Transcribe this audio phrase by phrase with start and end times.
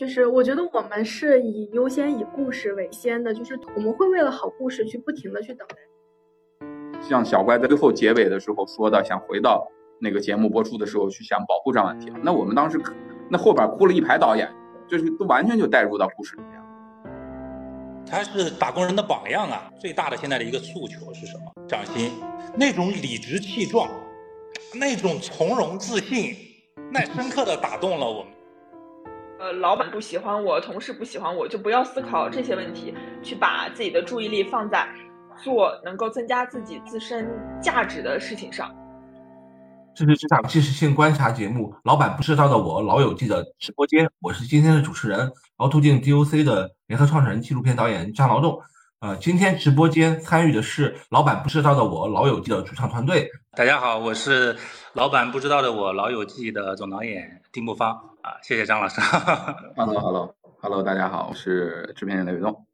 [0.00, 5.76] 就是我觉得我们是以优先以故事为先的，就是我们会为了好故事去不停的去等待。
[7.02, 12.80] 像小乖在最后结尾的时候说的，想回到那个节目播出的时候去想保护张婉婷，那我们当时
[13.28, 14.50] 那后边哭了一排导演，
[14.88, 16.58] 就是都完全就带入到故事里面。
[18.06, 19.70] 他是打工人的榜样啊！
[19.78, 21.52] 最大的现在的一个诉求是什么？
[21.68, 22.10] 掌心，
[22.56, 23.86] 那种理直气壮，
[24.74, 26.34] 那种从容自信，
[26.90, 28.32] 那深刻的打动了我们。
[29.40, 34.86] 呃，老板不喜欢我，同事不喜欢我，就不要思考这些问题，去把自己的注意力放在
[35.42, 37.26] 做能够增加自己自身
[37.58, 38.70] 价值的事情上。
[39.94, 48.60] 这是职场即时性观察节目《老板不知道的我》老友记的直播间，我是今天的主持人，凹凸镜 DOC 的联合创始人、纪录片导演张劳动。
[49.00, 53.30] 呃，今天直播间参与的是《老板不知道的我》老友记的主唱团队。
[53.56, 54.54] 大家好，我是
[54.92, 59.00] 《老板不知道的我》老友记的总导演丁木芳啊，谢谢张老师。
[59.74, 62.66] Hello，Hello，Hello，大家好，我是制片人雷伟栋，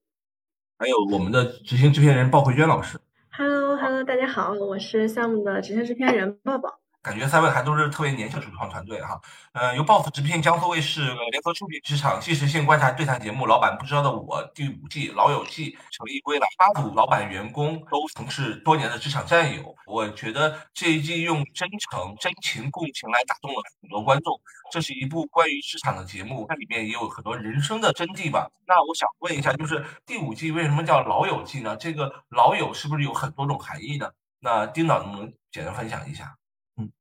[0.80, 2.98] 还有我们的执行制片人鲍慧娟老师。
[3.30, 6.80] Hello，Hello，大家好，我是项目的执行制片人抱抱。
[7.06, 9.16] 感觉三位还都是特别年轻主创团队哈，
[9.52, 19.72] 呃，由 BOSS 直聘江苏卫视联合出品职场即时性观察对谈节目《老板不知道的我》第五季《老友记》成立归来，八组老板员工都曾是多年的职场战友。
[19.86, 24.36] 我觉得这一季用真诚、真情、共情来打动了很多观众。
[24.72, 28.50] 这是一部关于职场的节目，它里面也有很多人生的真谛吧。
[28.66, 31.76] 那我想问一下，就是第五季为什么叫《老友记》呢？
[31.76, 34.10] 这个“老友”是不是有很多种含义呢？
[34.40, 36.34] 那丁导能不能简单分享一下？
[36.78, 36.92] 嗯，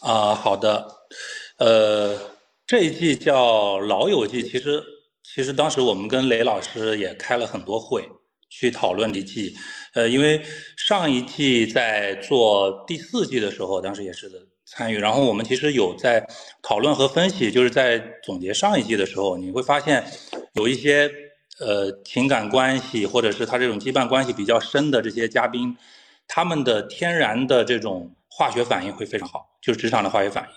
[0.00, 0.86] 啊，好的，
[1.56, 2.14] 呃，
[2.66, 4.82] 这一季叫《老友记》，其实
[5.22, 8.06] 其实当时我们跟雷老师也开了很多会，
[8.50, 9.54] 去讨论这季，
[9.94, 10.42] 呃，因为
[10.76, 14.30] 上一季在做第四季的时候，当时也是
[14.66, 16.26] 参与，然后我们其实有在
[16.62, 20.04] 讨论和分析，就是在总结上一季的时候，你会发现
[20.52, 21.10] 有一些
[21.58, 25.74] 呃情感关系，或者是他这种羁绊关系比较深的这些嘉宾，
[26.28, 28.12] 他们的天然的这种。
[28.36, 30.50] 化学反应会非常好，就是职场的化学反应。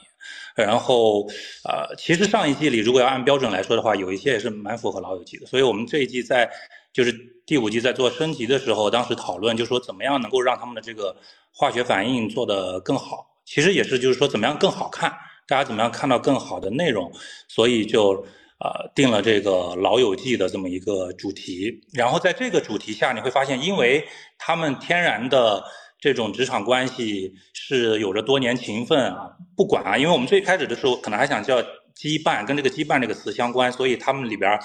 [0.66, 1.25] 然后，
[1.63, 5.45] 呃，其实上一季里如果要按标准来说的话，有一些也是蛮符合老友记的。
[5.45, 6.50] 所以我们这一季在
[6.91, 11.16] 就是第五季在做升级的时候，当时讨论就说怎么样能够让他们的这个
[11.53, 13.25] 化学反应做得更好。
[13.45, 15.09] 其实也是就是说怎么样更好看，
[15.47, 17.09] 大家怎么样看到更好的内容。
[17.47, 18.11] 所以就
[18.59, 21.81] 呃定了这个老友记的这么一个主题。
[21.94, 24.06] 然后在这个主题下，你会发现，因为
[24.38, 25.63] 他们天然的。
[26.00, 31.62] 这种职场关系是有着多年情分啊，不管啊，因为我们最开始的时候可能还想叫
[31.96, 34.58] 羁绊，跟这个羁绊这个词相关，所以他们里边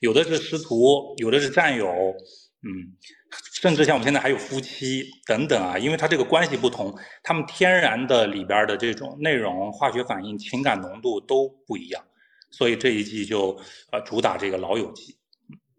[0.00, 2.92] 有的是师徒，有的是战友，嗯，
[3.54, 12.04] 甚至像我们现在还有夫妻等等啊，因为他这个关系不同，他们天然的里边的这种内容、化学反应、情感浓度都不一样，
[12.50, 13.58] 所以这一季就
[13.92, 15.16] 呃主打这个老友记。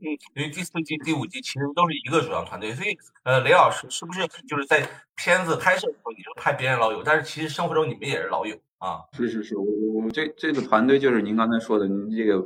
[0.04, 2.90] 嗯，因为第四季、第五季其实都是一个主要团队，所以
[3.24, 9.00] 呃，雷老师是不是就是在片子拍摄的时候你就派别人老友，但是其实生活中你们也是老友啊？
[9.14, 12.44] 是是是，我我这这个团队就是您刚才说的，您这个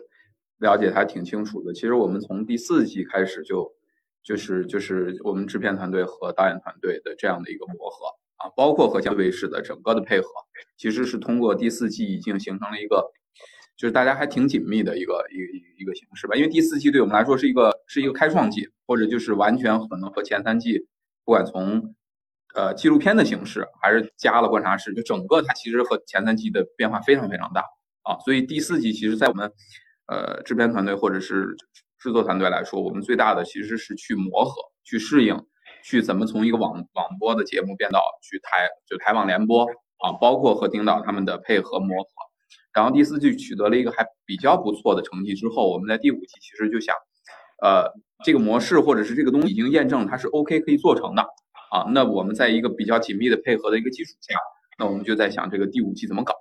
[0.59, 1.73] 了解还挺清楚的。
[1.73, 3.73] 其实我们从第四季开始就
[4.21, 10.29] 就是就是我们制片团队和导演团队的这样的一个磨合啊，包括和江卫视的整个的配合，
[10.77, 13.11] 其实是通过第四季已经形成了一个。
[13.77, 15.43] 就是大家还挺紧密的一个一个
[15.77, 20.79] 一个形式吧，因为第四季对我们来说是一个是一个开创季，或者就是完全可能和前三季，
[21.23, 21.93] 不管从
[22.55, 27.61] 呃纪录片的形式，还是加了观察室，就整个它其实和前三季的变化非常非常大
[28.01, 29.51] 啊，所以第四季其实在我们
[30.07, 31.55] 呃制片团队或者是
[31.99, 35.39] 制作团队来说，我们最大的其实是去磨合、去适应、
[35.83, 39.65] 去怎么从一个网网播的节目变到去台就台网联播
[39.99, 42.09] 啊，包括和丁导他们的配合磨合。
[42.73, 46.95] 然后第四季取得了一个还比较不错的成绩之后，我们在第五季其实就想，
[47.63, 47.91] 呃，
[48.23, 51.23] 这个模式或者是这个东西已经验证它是 OK 可以做成的
[51.71, 51.89] 啊。
[51.91, 54.37] 那我们在一个比较紧密的配合的一个基础下，
[54.77, 56.35] 那我们就在想这个第五季怎么搞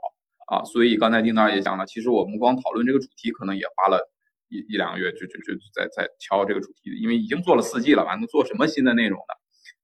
[0.49, 0.63] 啊。
[0.65, 4.11] 所以刚才丁导也讲了，其实我们光讨论这个主题可能也花了
[4.51, 9.35] 一一两个月，就就就在在敲这个主题，因为已经做了四季了，完了做什么新的内容呢？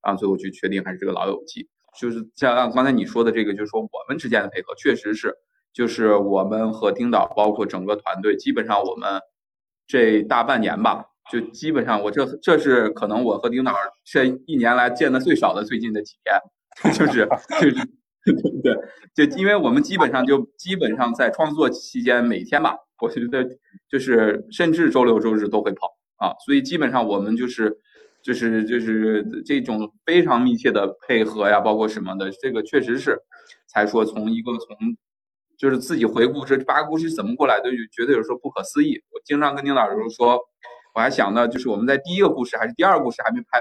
[0.03, 1.67] 啊，最后就确定还是这个老友记，
[1.99, 5.35] 就是像刚才你说的这个，就是说我们之间的配合确实是。
[5.73, 9.21] 就是我们和丁导，包括整个团队，基本上我们
[9.87, 13.73] 这大半年吧，就基本上我这这是可能我和丁导
[14.05, 17.27] 这一年来见的最少的最近的几天，就是
[17.61, 17.75] 就是
[18.63, 18.77] 对，
[19.15, 23.43] 就因为我们基本上就基本上在创作期间每天吧，我觉得
[23.89, 27.79] 就是甚至周六周日都会跑啊，所以基本上我们就是
[28.23, 33.19] 就是就是这种非常密切的配合呀，包括什么的，这个确实是
[33.67, 34.77] 才说从一个从。
[35.63, 39.01] 就是自己回顾这八个故事怎么过来的，就觉得有时候不可思议。
[39.13, 40.37] 我经常跟丁老师说，
[40.93, 43.61] 我还想到就是我们在第一个故事还是第二个故事还没拍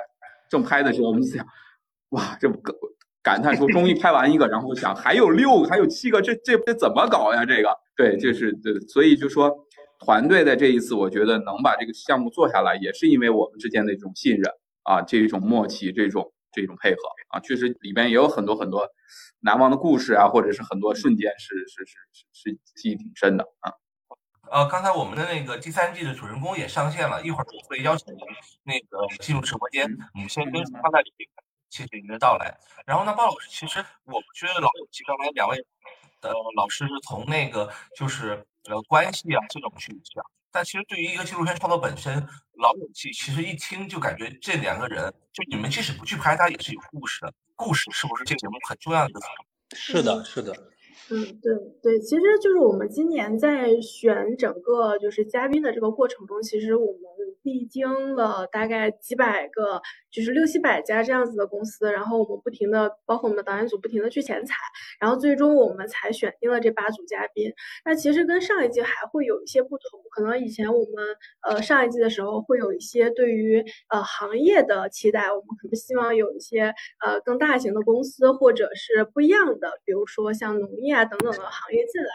[0.49, 1.45] 正拍的时候，我们想，
[2.09, 2.73] 哇，这个
[3.21, 7.45] 感叹说终于拍完一个，然后想还有六个，还有七个，这这这怎么搞呀？
[7.45, 9.55] 这个对，就是对，所以就说
[10.03, 14.51] 团队在这一次，我觉得能把这个项目做下来，也是因为我们之间的一种信任
[14.85, 18.87] 啊，这一种默契，这种这种配合啊，确实里边也有很多很多
[19.39, 23.73] 难忘的故事啊，或者是很多瞬间是是是是是记忆挺深的啊。
[24.51, 28.19] 呃，刚才我们的那个第三季的主人公也上线了，一会儿我会邀请您
[28.63, 31.29] 那个进入直播间，我们先跟放在里面。
[31.69, 32.53] 谢谢您的到来。
[32.85, 35.55] 然后呢，鲍老师，其实我觉得老友记刚才两位
[36.21, 42.15] 的老师是从那个就是呃关系啊这种去讲，但其实对于一个纪录片创作本身，
[42.53, 47.33] 老友记其实一听就感觉这两个人，就你们即使不去拍，它也是有故事的。
[47.55, 49.19] 故事是不是这个节目很重要的一个？
[49.75, 50.51] 是的，是的。
[51.09, 51.53] 嗯，对
[51.83, 57.01] 对，其实就是我们今年在选整个就是嘉宾的这个过程中，其实我们
[57.43, 59.81] 历经了大概几百个。
[60.11, 64.55] 就是六七百家这样子的公司，然后我们不停的，包括我们导演组不停的去前采，
[64.99, 67.49] 然后最终我们才选定了这八组嘉宾。
[67.85, 71.05] 那其实跟上一季还会有一些不同，可能以前我们
[71.47, 76.73] 呃上一季的时候会有一些对于呃行业的期待，我们可能希望有一些
[77.05, 82.09] 呃更大型的公司或者是不一样的，比如说像农业啊等等的行业进来。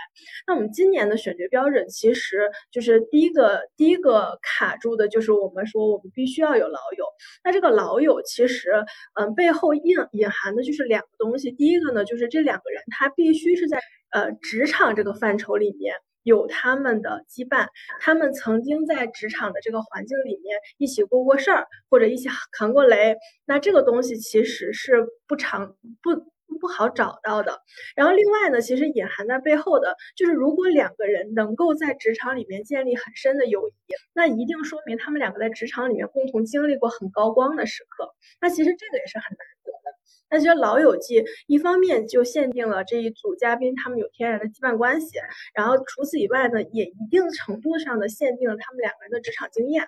[0.46, 7.06] 那我们今年的选角标准其实就是第一个第一个卡住的就就是我们说我们必须要有老友，
[7.42, 7.96] 那这个老。
[7.96, 8.84] 友其实，
[9.14, 9.82] 嗯，背后隐
[10.12, 11.50] 隐含的就是两个东西。
[11.52, 13.80] 第一个呢，就是这两个人他必须是在
[14.10, 17.68] 呃职场这个范畴里面有他们的羁绊，
[17.98, 23.16] 他们曾经在职场的这个环境里面一起过过事儿，或者一起扛过雷。
[23.46, 26.35] 那这个东西其实是不常不。
[26.60, 27.60] 不好找到的。
[27.94, 33.72] 然后另外呢，其实隐含在背后的，就是如果两个人能够在职场里面建立很深的友谊，
[34.14, 38.14] 那一定说明他们两个在职场里面共同经历过很高光的时刻。
[38.40, 39.96] 那其实这个也是很难得的。
[40.28, 45.18] 那其实《老友记》一方面就限定了这一组嘉宾他们有天然的羁绊关系，
[45.54, 49.86] 然后除此以外呢，也一定程度上的限定了他们两个人的职场经验。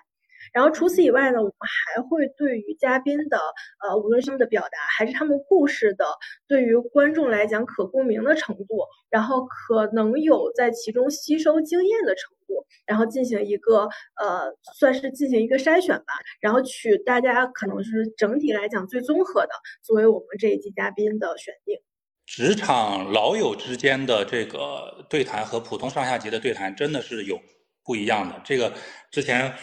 [0.53, 3.37] 然后除此以外呢，我们还会对于嘉宾的
[3.81, 6.05] 呃，无论是他们的表达，还是他们故事的，
[6.47, 13.87] 对于观众来讲可共鸣的程度，然后可能有在其中吸收经验的程度，然后进行一个
[14.19, 19.49] 呃，算是进行一个筛选吧，然后取大家可能是整体来讲最综合的，
[19.83, 21.77] 作为我们这一季嘉宾的选定。
[22.25, 27.39] 职场老友之间的这个对谈和普通上下级的对谈真的是有
[27.83, 28.41] 不一样的。
[28.43, 28.73] 这个
[29.11, 29.53] 之前。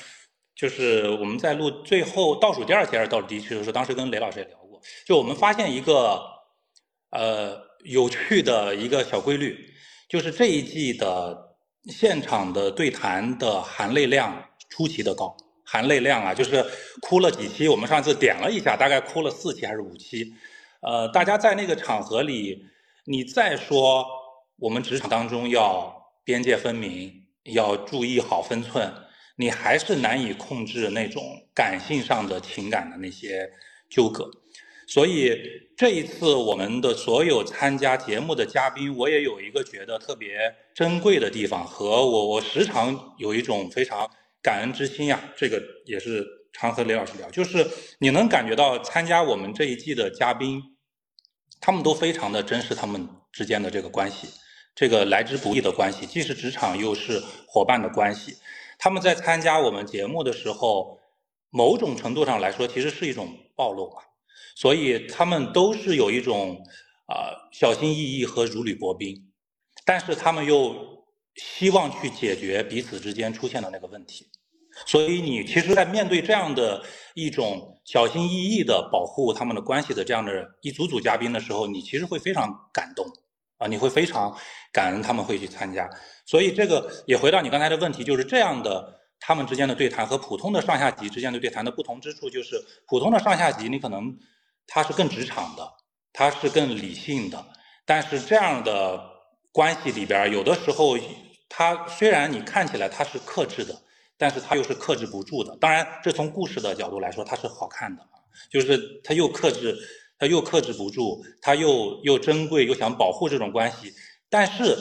[0.57, 6.19] 就是我们在录最后倒数第二期还是倒数第一期的时候，当时跟雷老师也聊过，就我们发现一个
[7.11, 9.55] 呃有趣的一个小规律，
[10.09, 11.37] 就是这一季的
[11.93, 16.65] 现场的对谈的含泪量出奇的高，含泪量啊，就是
[17.03, 20.33] 哭了几期，我们上次点了一下，大概哭了四期还是五期，
[20.81, 22.65] 呃，大家在那个场合里，
[23.05, 24.07] 你再说
[24.59, 25.95] 我们职场当中要
[26.25, 27.13] 边界分明，
[27.45, 28.91] 要注意好分寸。
[29.37, 31.23] 你还是难以控制那种
[31.55, 33.51] 感性上的情感的那些
[33.89, 34.31] 纠葛，
[34.89, 35.39] 所以
[35.77, 44.11] 这一次我们的所有参加节目的嘉宾，我也有一个觉得特别珍贵的地方，和我我时常有一种非常
[44.43, 45.23] 感恩之心呀。
[45.37, 47.67] 这个也是常和雷老师聊，就是
[47.99, 50.63] 你能感觉到参加我们这一季的嘉宾，
[51.61, 54.29] 他们都非常的珍视他们之间的这个关系，
[54.75, 58.35] 这个来之不易的关系，既是职场又是伙伴的关系。
[58.79, 60.99] 他们在参加我们节目的时候，
[61.51, 64.03] 某种程度上来说，其实是一种暴露嘛。
[64.55, 66.57] 所以他们都是有一种
[67.07, 69.15] 啊小心翼翼和如履薄冰，
[69.85, 71.05] 但是他们又
[71.35, 74.27] 希望去解决彼此之间出现的那个问题。
[74.85, 80.31] 所以你其实，在面对这样的一种小心翼翼的保护他们的关系的这样的
[80.61, 83.07] 一组组嘉宾的时候，你其实会非常感动
[83.59, 84.37] 啊，你会非常
[84.73, 85.89] 感恩他们会去参加。
[86.25, 94.17] 所以这个也回到你刚才的问题，就是这样的他们之间的对谈和普通的上下级之间的对谈的不同之处，就是普通的上下级你可能
[94.67, 95.69] 他是更职场的，
[96.13, 97.45] 他是更理性的，
[97.85, 99.01] 但是这样的
[99.53, 100.99] 关系里边，有的时候
[101.49, 103.75] 他虽然你看起来他是克制的，
[104.19, 105.57] 但是他又是克制不住的。
[105.59, 108.03] 当然，这从故事的角度来说，它是好看的，
[108.51, 109.79] 就是他又克制，
[110.19, 113.93] 他又克制不住，他又又珍贵又想保护这种关系，
[114.29, 114.77] 但是。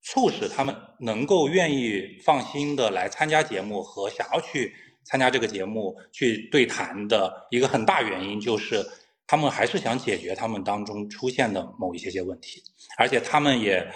[0.00, 4.72] 促使他们能够愿意放心的来参加节目和想要去
[5.04, 8.82] 参加这个节目去对谈的一个很大原因，就是
[9.26, 12.62] 他们还是想解决他们当中出现的某一些些问题，
[12.96, 13.86] 而且他们也，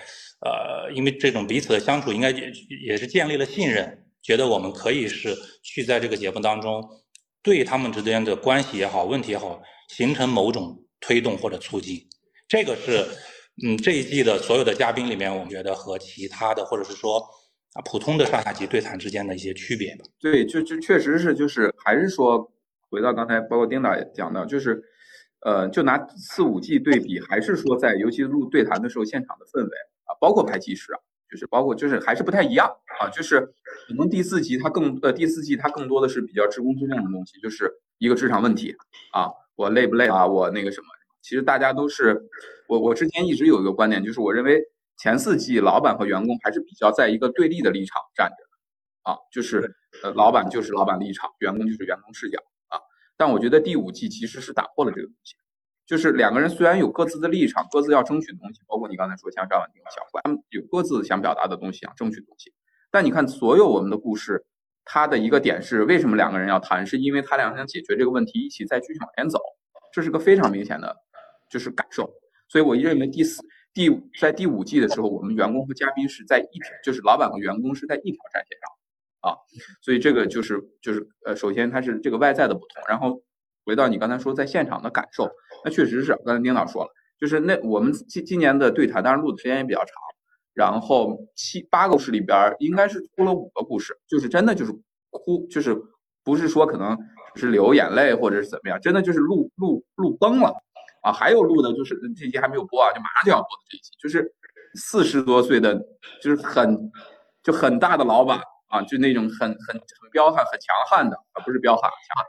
[0.44, 2.52] 呃，因为这种彼此的相处，应该也
[2.88, 6.86] 也是建立了信任，觉得我们可以是去在这个节目当中，
[7.42, 11.98] 对他们之间的关系也好，问题也好，形成某种推动或者促进。
[12.46, 13.06] 这个是，
[13.64, 17.18] 嗯，这一季的所有的嘉宾里面，我们觉得和其他的或者是说
[17.74, 20.04] 啊普通的上下级对谈之间的一些区别吧。
[20.20, 22.52] 对，就就确实是，就是还是说，
[22.90, 24.82] 回到刚才，包括丁导也讲到，就是。
[25.44, 29.70] 呃，就拿四五季对比，还是说在尤其录对谈的时候，现场的氛围
[30.04, 31.00] 啊，包括拍纪实啊，
[31.32, 32.68] 就是包括就是还是不太一样
[33.00, 33.40] 啊，就是
[33.88, 38.76] 可能第四集它更呃第四季它更多的是比较职工之量的东西，就是一个职场问题
[39.14, 40.86] 啊，我累不累啊，我那个什么，
[41.22, 42.20] 其实大家都是
[42.68, 44.60] 我我之前一直有一个观点，就是我认为
[44.98, 52.78] 前四季老板和员工还是比较在一个对立的立场站着的啊，就是呃老板就是老板立场，员工就是员工视角啊。
[53.16, 55.34] 但我觉得第五季其实是打破了这个东西，
[55.92, 62.50] 就是两个人虽然有各自的立场，各自要争取的东西，包括你刚才说像赵婉婷、小怪，他们有各自想表达的东西，想争取的东西。
[62.90, 64.42] 但你看，所有我们的故事，
[64.86, 66.86] 它的一个点是，为什么两个人要谈？
[66.86, 69.38] 是因为他俩想解决这个问题，一起再继续往前走，
[69.92, 70.96] 这是个非常明显的，
[71.50, 72.10] 就是感受。
[72.48, 73.42] 所以我认为第四、
[73.74, 79.30] 第在第五季的时候，我们员工和嘉宾是在一条，就是老板和员工是在一条战线上。
[79.30, 79.36] 啊，
[79.82, 83.22] 所以这个就是就是呃，首先它是这个外在的不同，然后
[83.64, 85.30] 回到你刚才说在现场的感受，
[85.64, 89.94] 那确实是刚才丁导说了，就是那我们今今年的对谈，当然录的时间也比较长，
[90.54, 94.72] 然后七八个故事里边应该是出了五个故事，就是真的就是
[95.10, 95.76] 哭，就是
[96.24, 96.98] 不是说可能
[97.34, 100.54] 是流眼泪或者是怎么样，真的就是录录录崩了
[101.02, 104.34] 啊，还有录的就是这集还没有播啊，就马上就要播的这一集，就是
[104.74, 105.74] 四十多岁的，
[106.22, 106.90] 就是很
[107.42, 108.40] 就很大的老板。
[108.72, 112.24] 啊，就那种很很很彪悍、很强悍的，啊，不是彪悍，强，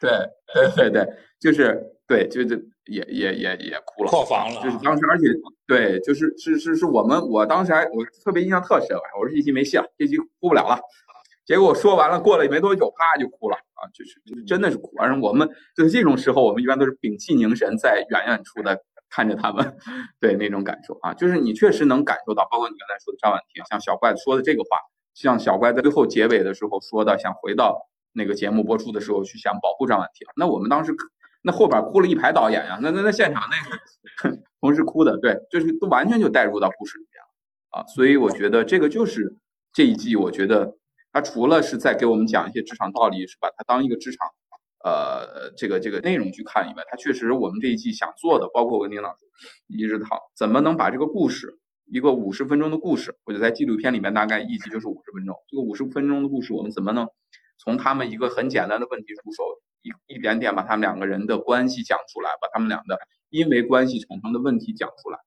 [0.00, 0.10] 对
[0.54, 5.26] 对对对，就是对，就就也也也也哭了，破防了，就是当时，而且
[5.66, 10.80] 对，就是是是是我们，我当时还我特别印象特深，我说这集没戏了，这集哭不了了，
[11.44, 15.46] 结果说完了，过了没多久，啪就哭了，啊，就是就是真的是哭，反正我们
[15.76, 19.76] 就是这种时候，我们一般都是屏气凝神，在远远处的看着他们，
[20.18, 24.78] 对那种感受啊，就是你确实能感受到，包括你刚才说的张婉婷，像小怪说的这个话。
[25.14, 27.76] 像小怪在最后结尾的时候说的，想回到
[28.12, 30.28] 那个节目播出的时候去想保护张婉婷。
[30.36, 30.94] 那我们当时
[31.48, 37.86] 那后边哭了一排导演呀，那那那现场那个同时哭的，对，就是都完全就带入到故事里面了啊。
[37.86, 39.34] 所以我觉得这个就是
[39.72, 40.76] 这一季，我觉得
[41.10, 44.28] 他除了是在给我们讲一些职场道理，是把它当一个职场
[44.84, 49.16] 呃这个这个内容去看以外，他确实我们这一季想做的，包括我跟领导
[49.68, 51.58] 一直讨怎么能把这个故事。
[51.90, 55.34] 一个五十分钟的故事，我就在纪录片里面大概一集就是五十分钟。
[55.48, 57.08] 这个五十分钟的故事，我们怎么能
[57.56, 59.42] 从他们一个很简单的问题入手，
[59.82, 62.98] 一一点点把他们两个人的关系讲出来，把他们俩的
[63.30, 65.18] 因为关系产生的问题讲出来，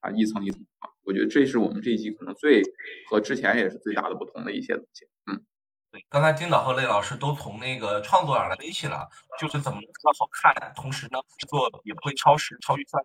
[0.00, 2.62] 啊，一层一层啊，我觉得这是我们这一集可能最
[3.08, 5.06] 和之前也是最大的不同的一些东西。
[5.26, 5.44] 嗯，
[5.90, 13.04] 对，刚才丁导和雷老师都从那个创作上来分析了，就是怎么更好看，同时呢制作也不会超时、超预算。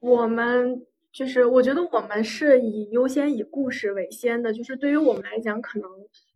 [0.00, 0.86] 我们。
[1.12, 5.90] 就是我觉得我们是以优先以故事为先的，就是对于我们来讲，可能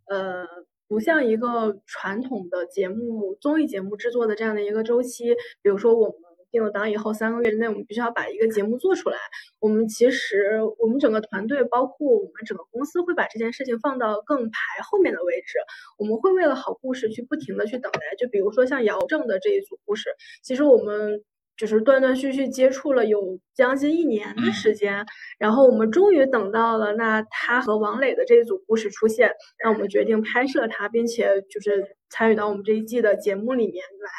[0.06, 0.46] 呃
[0.90, 5.36] 不像一个传统的节目综艺节目制作的这样的一个周期。
[5.62, 6.16] 比如说我们
[6.50, 9.16] 定了档以后三个月之内，我们必须要把一个节目做出来。
[9.60, 15.58] 我们其实我们整个团队，包括我们整个公司，会把这件事情放到更排后面的位置。
[15.96, 18.00] 我们会为了好故事去不停的去等待。
[18.18, 20.10] 就比如说像姚正的这一组故事，
[20.42, 21.22] 其实我们。
[21.60, 25.04] 就是断断续续接触了有将近一年的时间，
[25.38, 29.30] 然后我们终于等到了那他和王磊的这一组故事出现，
[29.62, 34.10] 让我们决定拍摄他，并且就是参与到我们这一季的节目里面来。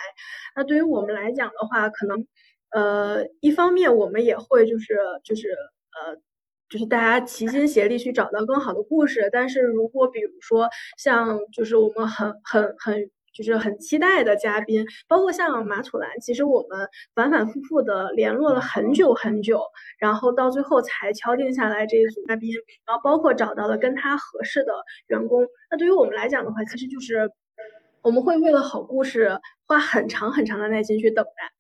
[0.56, 2.28] 那对于我们来讲的话，可能
[2.70, 6.16] 呃一方面我们也会就是就是呃
[6.70, 10.70] 就是大家齐心协力去找到更好的故事，但是如果比如说
[11.00, 13.10] 像就是我们很很很。
[13.34, 19.64] 就是很期待的嘉宾，包括像马楚兰，其实我们反反复复的联络了很久很久，
[19.98, 22.54] 然后到最后才敲定下来这一组嘉宾，
[22.86, 24.74] 然后包括找到了跟他合适的
[25.08, 25.48] 员工。
[25.70, 27.32] 那对于我们来讲的话，其实就是
[28.02, 31.54] 我们会为了好故事花很长很长的耐心去等待。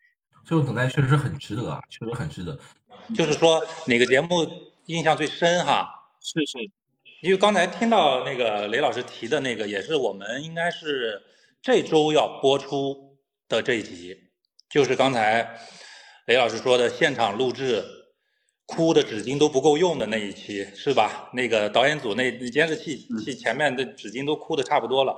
[0.44, 2.58] 这种等待确实很值得啊，确实很值得。
[3.16, 4.46] 就是说哪个节目
[4.88, 5.88] 印象最深哈？
[6.20, 6.58] 是是，
[7.22, 11.22] 因为刚才听到那个雷老师提的那个，也是我们应该是。
[11.62, 14.18] 这周要播出的这一集，
[14.68, 15.48] 就是刚才
[16.26, 17.86] 雷老师说的现场录制，
[18.66, 21.30] 哭的纸巾都不够用的那一期，是吧？
[21.34, 25.16] 那个导演组那监视器器前面的纸巾都哭的差不多了，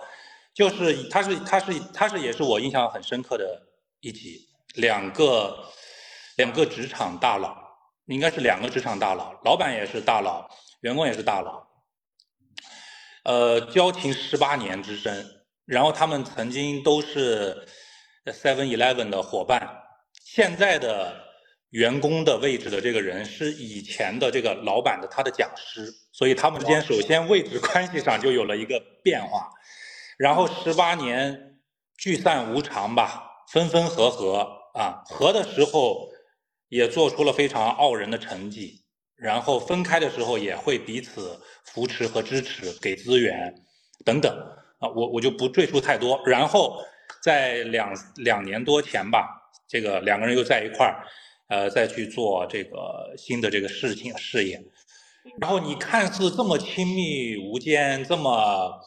[0.54, 3.62] 就是他是他是他是也是我印象很深刻的
[4.02, 5.58] 一集，两个
[6.36, 7.56] 两个职场大佬
[8.08, 10.46] 应该是两个职场大佬，老板也是大佬，
[10.82, 11.66] 员工也是大佬。
[13.24, 15.26] 呃，交情十八年之深，
[15.66, 17.68] 然后他们曾经都是
[18.26, 19.68] Seven Eleven 的伙伴，
[20.24, 21.16] 现在的
[21.70, 29.50] 员工的位置的这个人是以前的这个老板的他的讲师，所以他们之间首先位置关系上就有了一个变化，
[30.18, 31.60] 然后十八年
[31.98, 36.10] 聚散无常吧，分分合合啊，合的时候
[36.70, 38.82] 也做出了非常傲人的成绩。
[39.16, 43.56] 然后分开的时候也会彼此扶持和支持，给资源
[44.04, 44.36] 等等
[44.84, 46.22] 啊，我我就不赘述太多。
[46.26, 46.78] 然后
[47.22, 49.30] 在两两年多前吧，
[49.66, 51.08] 这个两个人又在一块儿，
[51.48, 54.62] 呃，再去做这个新的这个事情事业。
[55.40, 58.78] 然后你看似这么亲密无间、这么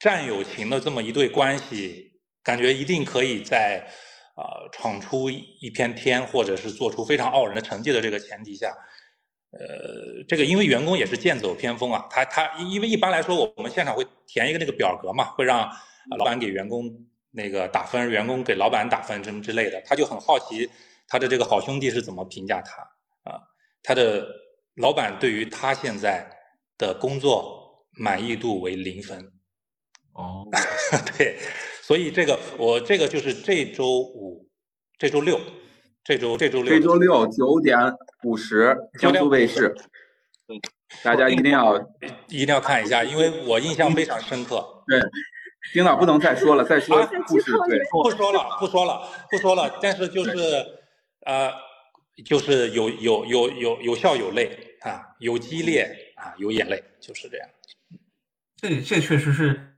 [0.00, 2.10] 战友情的这么一对关系，
[2.42, 3.86] 感觉一定可以在
[4.34, 8.74] 啊闯出一片天，或者是做出非常傲人的成绩的这个前提下。
[9.52, 15.70] 呃，这个因为员工也是剑走偏锋啊，他他因为一般来说我们现场会填一个那个表格嘛，会让
[16.18, 16.84] 老板给员工
[17.30, 20.68] 那个打分，员工给老板打分什么之类的，他就很好奇
[21.08, 22.82] 他的这个好兄弟是怎么评价他
[23.30, 23.40] 啊，
[23.82, 24.26] 他的
[24.74, 26.28] 老板对于他现在
[26.76, 29.32] 的工作满意度为零分。
[30.12, 30.46] 哦，
[31.16, 31.38] 对，
[31.82, 34.46] 所以这个我这个就是这周五，
[34.98, 35.40] 这周六。
[36.06, 37.76] 这周这周六，这周六九点
[38.22, 39.74] 五十，江苏卫视，
[40.46, 40.60] 嗯
[41.02, 41.76] 大家一定要
[42.28, 44.64] 一定要看一下，因为我印象非常深刻。
[44.86, 45.00] 对，
[45.72, 49.78] 丁导不能再说了，再说故事对，不说了，不说了，不说了。
[49.82, 50.32] 但是就是
[51.22, 51.50] 呃，
[52.24, 57.48] 就是有有有有有笑有泪啊，有激烈啊，有眼泪，就是这样。
[58.56, 59.72] 这这确实是。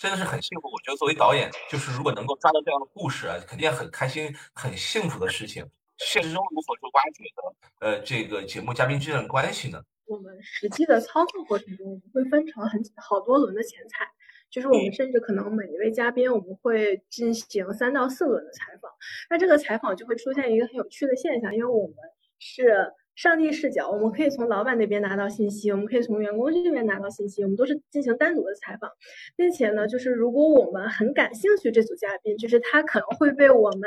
[0.00, 5.62] 真的是很幸福，我觉得作为导演，就是如果能够抓到这样的故事啊，肯定很开心、很幸福的事情。
[5.98, 9.82] 现实中如何去挖掘的，呃，这个节目嘉宾之间的关系呢？
[10.06, 14.08] 我们实际的操作过程中，我们会分成很好多轮的前采，
[14.48, 18.90] 就是我们甚至可能每一位嘉宾，我们会进行三到四轮的采访。
[19.28, 21.94] 那这个采访就会出现一个很有趣的现象，因为我们
[22.38, 22.90] 是。
[23.20, 28.90] 上帝视角，我们可以从老板那边拿到信息，我们可以从员工这边拿到信息，我们都是进行单独的采访，
[29.36, 33.82] 并且呢，就是如果我们很感兴趣这组嘉宾，就是他可能会被我们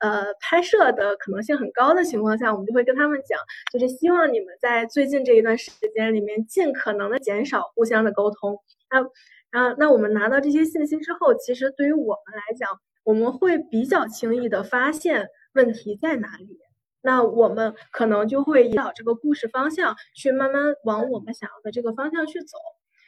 [0.00, 3.38] 呃拍摄的可能性很高的情况下，我们就会跟他们讲，
[3.72, 8.58] 就是希望你们在最近这一段时间里面尽可能的减少互相的沟通。
[8.90, 9.00] 那
[9.60, 12.68] 啊，那我们拿到这些信息之后，其实对于我们来讲，
[13.04, 16.58] 我们会比较轻易的发现问题在哪里。
[17.02, 22.56] 那我们可能就会引导这个故事方向去慢慢往我们想要的这个方向去走，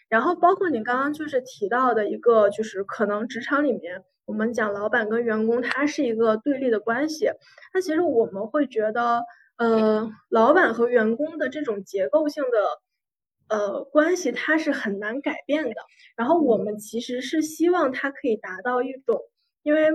[0.08, 7.30] 然后包括你刚刚就是提到的一个，就是可能职场里面我们讲老板跟员工他是一个对立的关系，
[7.72, 9.22] 那其实我们会觉得，
[9.56, 15.74] 呃，老板和员工的这种结构性的呃关系它是很难改变的，
[16.16, 19.20] 然后我们其实是希望它可以达到一种，
[19.62, 19.90] 因为。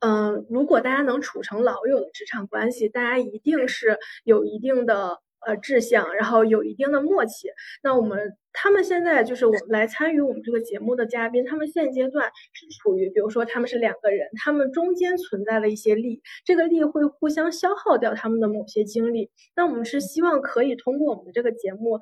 [0.00, 7.48] 嗯，如果大家能处成老友的职场关系，大家一定是有一定的呃志向，然后有一定的默契。
[7.82, 19.30] 那我们他们现在就是我们来参与我们这个节目的嘉宾，他们现阶段是处于，比如说他们是两个人，他们中间存在了一些力，这个力会互相消耗掉他们的某些精力。
[19.54, 21.98] 那我们是希望可以通过我们的这个节目，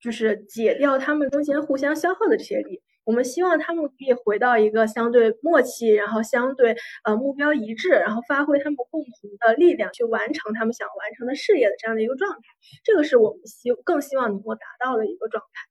[0.00, 2.80] 就是解掉他们中间互相消耗的这些力。
[3.10, 12.38] 我们希望他们可以回到一个相对默契，然后相对呃目标一致，然后发挥他们共同的力量去完成他们想完成的事业的这样的一个状态。
[12.84, 15.66] 这个是我们希更希望能够达到的一个状态。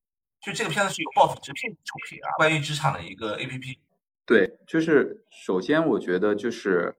[0.45, 3.77] 就这个片子是由 BOSS 直聘出品啊，关于职场的一个 APP。
[4.25, 6.93] 对，就是首先我觉得就是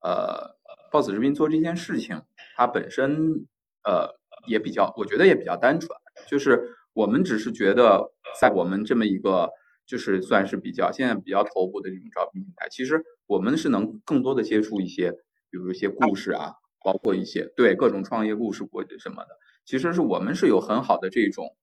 [0.00, 0.56] 呃
[0.90, 2.22] ，BOSS 直聘做这件事情，
[2.56, 3.46] 它本身
[3.84, 4.08] 呃
[4.48, 5.90] 也比较，我觉得也比较单纯，
[6.26, 9.50] 就是我们只是觉得在我们这么一个。
[9.86, 15.12] 就是算是比较现在比较头部的这种招聘平台，其实我们是能更多的接触一些，
[15.50, 19.30] 比如一些故事啊，包括一些对各种创业故事或者什么的，
[19.64, 21.56] 其实是我们是有很好的这种，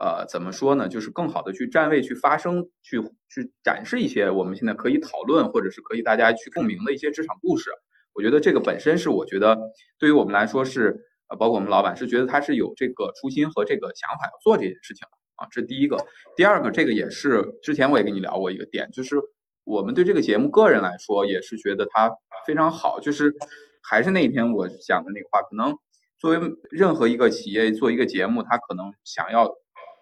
[0.00, 0.88] 呃，怎么说呢？
[0.88, 7.70] 就是更好的去站位、去发声、去去展示一些我们现在可以讨论或者是可以大家去共鸣的一些职场故事。
[8.12, 9.56] 我觉得这个本身是我觉得
[9.98, 15.19] 对于我们来说是，呃，包括我们老板是觉得他是有这个初心和这个想法要做这件事情的。
[15.40, 15.96] 啊，这第一个，
[16.36, 19.16] 第二个，这个也是之前我也跟你聊过一个点，就是
[19.64, 22.12] 我们对这个节目个人来说也是觉得它
[22.46, 23.34] 非常好，就是
[23.82, 25.74] 还是那天我讲的那个话，可能
[26.18, 26.38] 作为
[26.70, 29.48] 任何一个企业做一个节目，他可能想要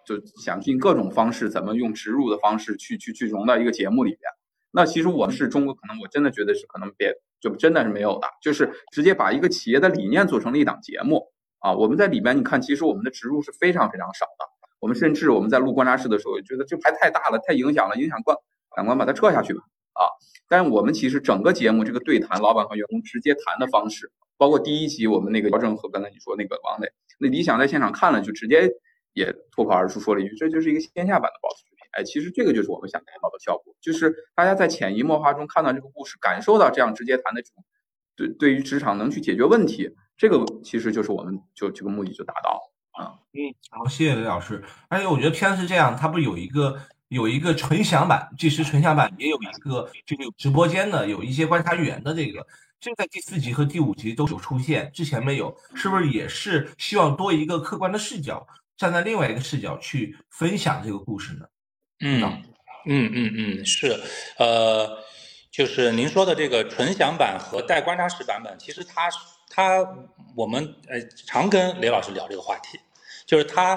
[0.05, 4.21] 就想尽各种方式，怎么用植入的方式去去去融到一个节目里边。
[4.71, 11.25] 那其实我是中国，可能我真的觉得是可能别就真的是没有的，就是直接把一个企业的理念做成了一档节目。
[11.59, 11.73] 啊。
[11.73, 14.58] 我们在里边你看，其实我们的植入是非常非常少的。
[14.79, 18.35] 我们甚至我们在录观察室的时候，觉得这牌太大了，太影响了，影响观
[18.75, 19.61] 感官，把它撤下去吧。
[19.93, 20.07] 啊，
[20.47, 26.87] 但是我们其实整个节目这个对谈，老板和员工直接谈的方式，包括第一集我们那个姚正和刚才你说那个王磊，
[27.19, 28.69] 那李想在现场看了就直接
[29.13, 31.87] 也脱口而出说了一句，这就是一个线下版的 boss 视频。
[31.91, 37.65] 哎，其实这个就是我们想达到的效果，就是大家在潜移默化中看到这个故事，感受到这样直接谈的这种
[38.15, 42.73] 对对于职场能去解决问题，这个其实就是我们就这个目的就达到了。
[42.99, 44.61] 啊，嗯，好，谢谢雷老师。
[44.89, 52.45] 而且我觉得片子是这样，它不是有一个有一个纯享版，即时纯享版，也有一个这个直播间的，有一些观察员的这个，
[52.77, 61.45] 这个在第四集和第五集都有出现，之前没有，是不是也是希望多一个客观的视角，站在另外一个视角去分享这个故事呢？
[62.01, 62.21] 嗯
[62.85, 63.97] 嗯嗯嗯，是，
[64.37, 64.89] 呃，
[65.49, 69.09] 就是您说的这个纯享版和带观察室版本，其实它
[69.49, 69.87] 它
[70.35, 72.77] 我们呃常跟雷老师聊这个话题。
[73.29, 73.75] 就是它，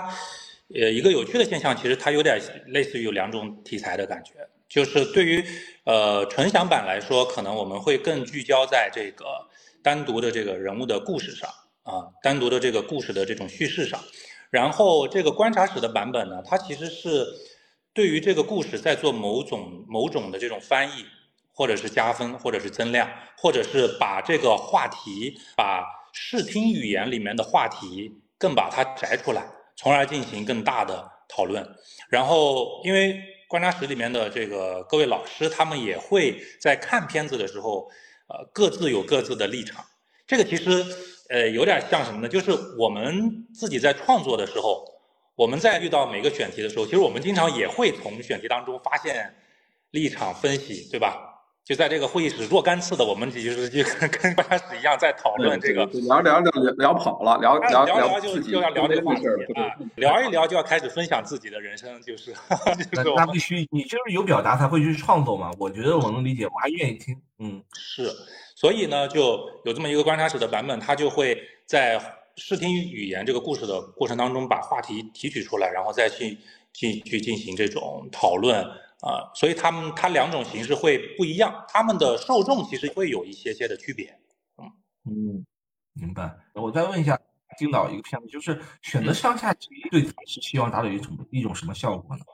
[0.75, 4.33] 呃，一个有趣的现象，其实它有点类似于有两种题材的感觉。
[4.67, 5.45] 就是对于
[5.85, 9.27] 呃纯享版来说，可能我们会更聚焦在这个
[9.83, 11.51] 单独的这个人物的故事上
[11.83, 14.01] 啊，单独的这个故事的这种叙事上。
[14.49, 17.27] 然后这个观察室的版本呢，它其实是
[17.93, 21.05] 对于这个故事在做某种某种的这种翻译，
[21.53, 25.85] 或者是加分，或者是增量，或者是把这个话题，把
[26.15, 28.15] 视听语言里面的话题。
[28.43, 31.65] 更把它摘出来，从而进行更大的讨论。
[32.09, 37.89] 然后，因为观察室里面的这个各位老师，他们也会在看片子的时候，
[38.27, 39.85] 呃，各自有各自的立场。
[40.27, 40.85] 这个其实，
[41.29, 42.29] 呃，有点像什么呢？
[42.29, 44.85] 就是我们自己在创作的时候，
[45.37, 49.33] 我们在遇到每个选题的时候，其实我们经常也会从选题当中发现
[49.93, 51.32] 立场分析，对吧？
[51.65, 62.33] 就在这个会议室若干次的，我们就是就跟跟观察室一样在讨论这个，聊聊聊聊跑了，聊聊聊就就要聊这个话题啊，聊一聊就要开始分享自己的人生，就是
[62.93, 68.11] 就是那必须你就是有表达才会去创作嘛，我觉得我能理解，我还愿意听，嗯，是，
[68.57, 71.97] 所以呢，就有这么一个观察室的版本，它就会在
[72.37, 76.37] 视听语言这个故事的过程当中把话题提取出来，然后再去
[76.73, 78.67] 进去进行这种讨论。
[79.03, 84.17] 啊，所以他们它两种形式会不一样，他们的受众其实会有一些些的区别。
[84.59, 84.73] 嗯
[85.11, 85.47] 嗯，
[85.95, 86.33] 明白。
[86.55, 87.19] 我再问一下
[87.59, 92.25] 金导一个片子，就是选择上下级对他是希望达到一种一种什么效果呢？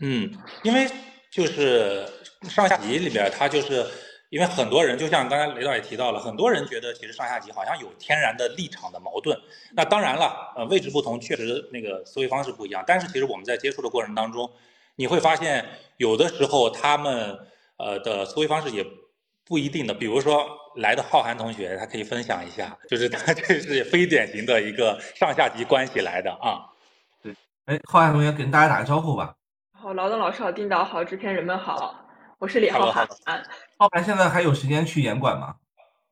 [0.00, 0.90] 嗯，因为
[1.30, 2.04] 就是
[2.42, 3.86] 上下级里边，它就是
[4.30, 9.38] 因为很多人，就像刚才雷导也提到了，很多人觉得其实上下级好像有天然的立场的矛盾。
[9.72, 12.82] 那当然了，呃，位置不同，确实那个思维方式不一样。
[12.84, 14.50] 但是其实我们在接触的过程当中。
[14.96, 15.64] 你会发现，
[15.96, 17.38] 有的时候他们
[17.78, 18.84] 呃的思维方式也
[19.44, 19.94] 不一定的。
[19.94, 26.66] 比如说来的浩涵同学，他可以分享一下，就是他 这是非典型的一个上下级关系来的啊。
[27.22, 27.34] 对，
[27.66, 29.34] 哎，浩涵同学跟大家打个招呼吧。
[29.72, 32.06] 好，劳动老师好，丁导好，制片人们好，
[32.38, 33.06] 我是李浩涵。
[33.76, 35.56] 浩涵现在还有时间去严管吗？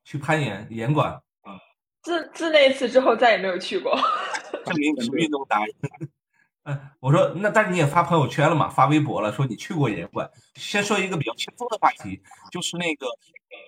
[0.04, 1.12] 去攀岩严管？
[1.42, 1.58] 啊。
[2.02, 3.96] 自自那一次之后，再也没有去过。
[4.66, 5.74] 证明你是运动达人。
[6.64, 10.30] 嗯，我说那，但是你也发朋友圈了嘛，发微博了，说你去过严管。
[10.54, 12.20] 先说一个比较轻松的话题，
[12.52, 13.06] 就是那个，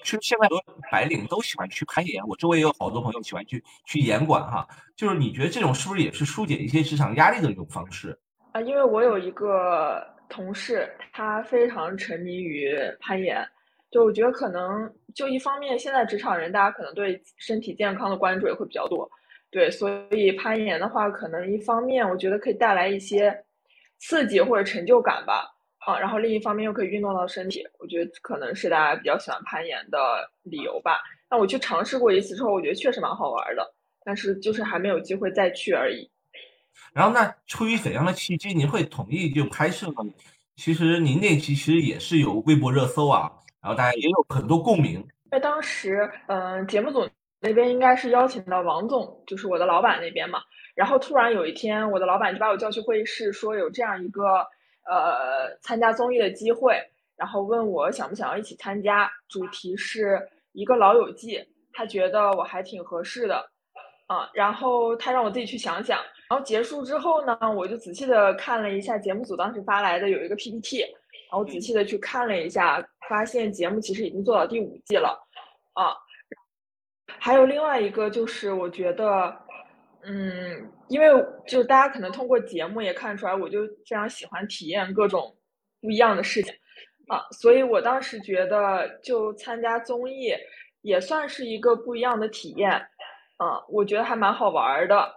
[0.04, 4.64] 其实现在很多白领都喜欢去攀岩，我周围也有好多朋友喜欢去去严管哈。
[4.94, 8.16] 就是你觉得这种是不是也是疏解一些职场压力的一种方式？
[8.52, 13.44] 啊，因为我有一个同事，他非常沉迷于攀岩，
[13.90, 19.10] 就我觉得可能就一方面，现在职场人大家可能对身体健康的关注也会比较多。
[19.54, 23.32] 对，所以攀岩的话，可能一方面我觉得可以带来一些
[23.98, 25.48] 刺激或者成就感吧，
[25.86, 31.00] 啊，然后另一方面又可以运动到身体，我觉得可能是大家比较喜欢攀岩的理由吧。
[31.30, 36.10] 那我去尝试过一次之后，我觉得确实蛮好玩的，但是就是还没有机会再去而已。
[36.92, 40.12] 然后那出于怎样的契机，您会同意就拍摄呢？
[40.56, 43.30] 其实您那期其实也是有微博热搜啊，
[43.62, 44.94] 然后大家也有很多共鸣。
[44.94, 47.08] 因为当时，嗯，节目组。
[47.44, 50.40] 那边应该是邀请到王总，就是我的老板那边嘛。
[50.74, 54.38] 然后突然有一天，我的老板就把我叫去会议室，说有这样一个
[54.88, 56.80] 呃参加综艺的机会，
[57.16, 59.10] 然后问我想不想要一起参加。
[59.28, 60.18] 主题是
[60.52, 61.38] 一个老友记，
[61.74, 63.36] 他觉得我还挺合适的，
[64.06, 66.00] 啊，然后他让我自己去想想。
[66.30, 70.80] 然后结束之后呢，我就仔细的看了一下节目组当时发来的有一个 PPT，
[71.30, 75.22] 然后仔细的去看了一下，发现节目其实已经做到第五季了，
[75.74, 75.94] 啊。
[77.24, 79.34] 还有另外一个就是，我觉得，
[80.02, 81.08] 嗯，因为
[81.46, 85.34] 就大家可能通过节目也看出来，我就非常喜欢体验各种
[85.80, 86.52] 不一样的事情
[87.08, 90.34] 啊，所以我当时觉得就参加综艺
[90.82, 92.72] 也算是一个不一样的体验
[93.42, 95.10] 嗯，我觉得还蛮好玩的，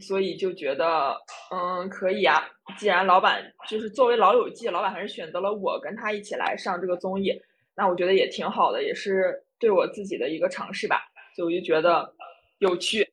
[0.00, 1.16] 所以就觉得
[1.52, 2.42] 嗯可以啊。
[2.76, 7.40] 既然老板就是作为老友记，老板还是选择了我跟他一起来上这个综艺，
[7.76, 11.04] 那我觉得也挺好的，也是对我自己的一个尝试吧。
[11.36, 12.14] 所以我就觉得
[12.60, 13.12] 有趣。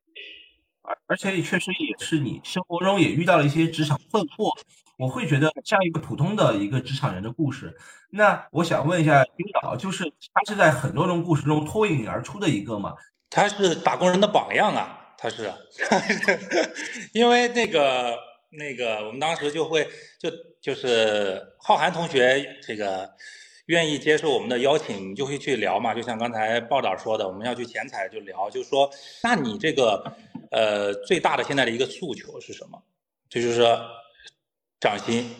[0.81, 4.49] 而而且也确实也是你生活中也遇到了一些职场困惑，
[4.97, 7.75] 我会觉得像一个普通的一个职场人的故事。
[8.09, 12.93] 那我想问一下领导，就是他是在很多种故事中脱颖而出的一个吗？
[13.29, 15.51] 他是打工人的榜样啊，他是，
[17.13, 18.17] 因为那个
[18.51, 19.85] 那个我们当时就会
[20.17, 20.29] 就
[20.61, 23.09] 就是浩涵同学这个。
[23.67, 25.93] 愿意接受我们的邀请，你就会去聊嘛。
[25.93, 28.89] 就像刚才报道说的，我们要去前台就聊，就说，
[29.21, 30.03] 那你这个，
[30.51, 32.83] 呃，最大的现在的一个诉求是什么？
[33.29, 33.79] 就是说，
[34.81, 35.33] 涨薪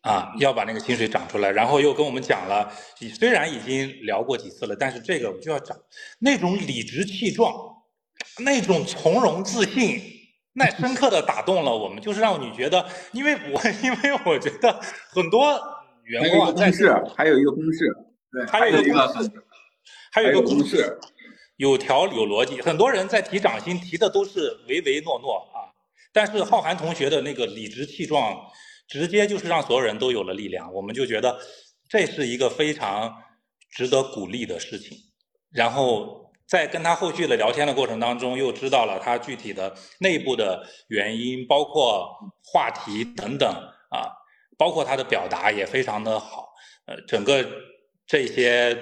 [0.00, 1.50] 啊，要把那个薪水涨出来。
[1.50, 2.72] 然后又跟我们讲了，
[3.14, 5.76] 虽然已经聊过几次了，但是这个就要涨，
[6.20, 7.54] 那种理直气壮，
[8.38, 10.00] 那种从容自信，
[10.54, 15.75] 那深刻的打动了我们，就是让你觉得，因为我 因为我觉得很多。
[16.06, 17.96] 员工但是，还有一个公式，
[18.32, 19.14] 对，还有一个，
[20.12, 20.98] 还有一个公式，
[21.56, 22.60] 有条有逻辑。
[22.60, 25.66] 很多人在提涨薪，提的都是唯唯诺诺啊，
[26.12, 28.36] 但是浩涵同学的那个理直气壮，
[28.88, 30.72] 直接就是让所有人都有了力量。
[30.72, 31.36] 我们就觉得
[31.88, 33.12] 这是一个非常
[33.70, 34.96] 值得鼓励的事情。
[35.52, 42.08] 然后在跟他后续的聊天的过程当中，又知道了他具体的内部的原因，包括
[42.44, 43.72] 话题等等啊。
[44.56, 46.48] 包括他的表达也非常的好，
[46.86, 47.44] 呃，整个
[48.06, 48.76] 这些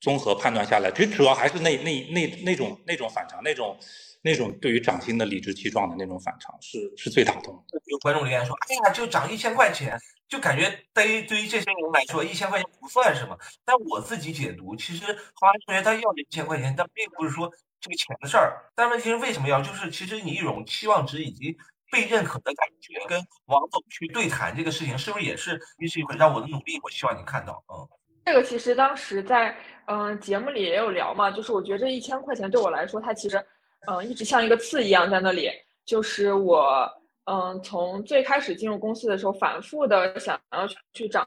[0.00, 3.78] 综合判断下来，其实主要还是那那那那种那种反常，那种
[4.22, 7.78] 那种对于涨薪的理直气壮的那种反常，是是最打动的。
[7.86, 15.04] 有观众留言说：“哎呀，就涨一千块钱，就感觉对于对于这些人来说，一千块钱不算什么。”但我自己解读，其实
[15.34, 18.70] 华安同学他要这一千块钱，但并不是说这个钱的事儿。
[18.74, 19.60] 但问题是为什么要？
[19.60, 21.58] 就是其实你一种期望值以及。
[21.90, 26.78] 被认可的感觉，跟王总去对谈这个事情，是不是也是也是一回让我的努力？
[26.82, 27.88] 我希望你看到，嗯，
[28.24, 33.44] 这个其实当时在嗯节目里也有聊嘛，就是我觉得这一千块钱对我来说，它其实
[33.86, 35.50] 嗯一直像一个刺一样在那里。
[35.84, 36.88] 就是我
[37.24, 41.26] 嗯从最开始进入公司的时候，反复的想要去涨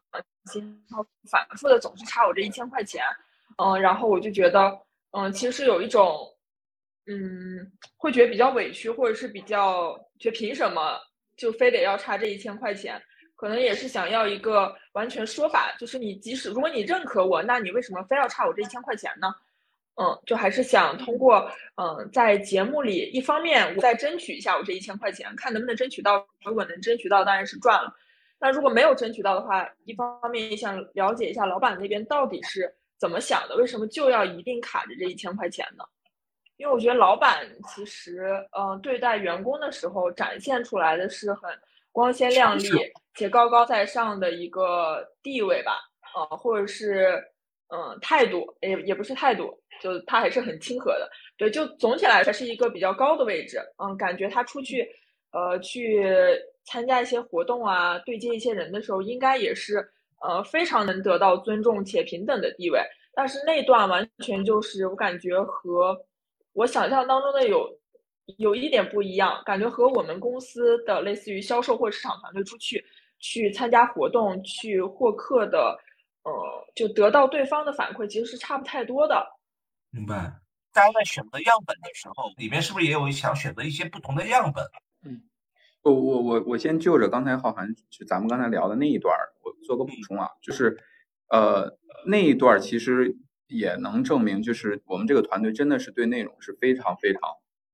[0.51, 3.03] 薪，然后反复的总是差我这一千块钱，
[3.57, 4.79] 嗯，然后我就觉得
[5.11, 6.29] 嗯其实有一种。
[7.05, 10.97] 嗯，会觉得比较委屈，或者是比较就凭什么
[11.35, 13.01] 就非得要差这一千块钱？
[13.35, 19.35] 可能也是想要一个完全说法，就是你即使如果你认可我，那你为什么非要差我这一千块钱呢？
[19.95, 26.25] 嗯，就还是想通过嗯在节目里，一方面我再争取一下我这一千块钱，看能不能争取到。
[26.45, 27.93] 如果能争取到，当然是赚了。
[28.39, 35.83] 那如果没有争取到的话，一方面也想了解一下老板那边到底是怎么想的，为什么就要一定卡着这一千块钱呢？
[36.63, 41.51] 因为我觉得老板其实，嗯，对待员工的时候展现出来的是很
[41.91, 42.69] 光鲜亮丽
[43.15, 45.81] 且高高在上的一个地位吧，
[46.15, 47.21] 呃，或者是
[47.67, 51.09] 嗯态度，也也不是态度，就他还是很亲和的。
[51.35, 53.59] 对，就总体来说是一个比较高的位置。
[53.77, 54.87] 嗯，感觉他出去，
[55.33, 56.07] 呃，去
[56.63, 59.85] 参加一些活动啊，对接一些人的时候，应该也是
[60.21, 62.79] 呃非常能得到尊重且平等的地位。
[63.13, 66.05] 但是那段完全就是我感觉和。
[66.53, 67.79] 我想象当中的有
[68.37, 72.85] 有一点不一样，感觉和我们公司的类似于销售或市场团队出去
[73.19, 75.77] 去参加活动、去获客的，
[76.23, 76.31] 呃，
[76.75, 79.25] 就得到对方的反馈其实是差不太多的。
[79.89, 80.39] 明白。
[80.71, 84.63] 大家在选择样本的时候，里面是不是也有想选择一些不同的样本？
[85.03, 85.21] 嗯，
[85.81, 89.13] 我我我我先就着刚才浩涵就咱们刚才聊的那一段，
[89.43, 90.77] 我做个补充啊，就是
[91.29, 93.17] 呃那一段其实。
[93.47, 97.21] 也能证明，就是我们这个团队真的是对内容是非常非常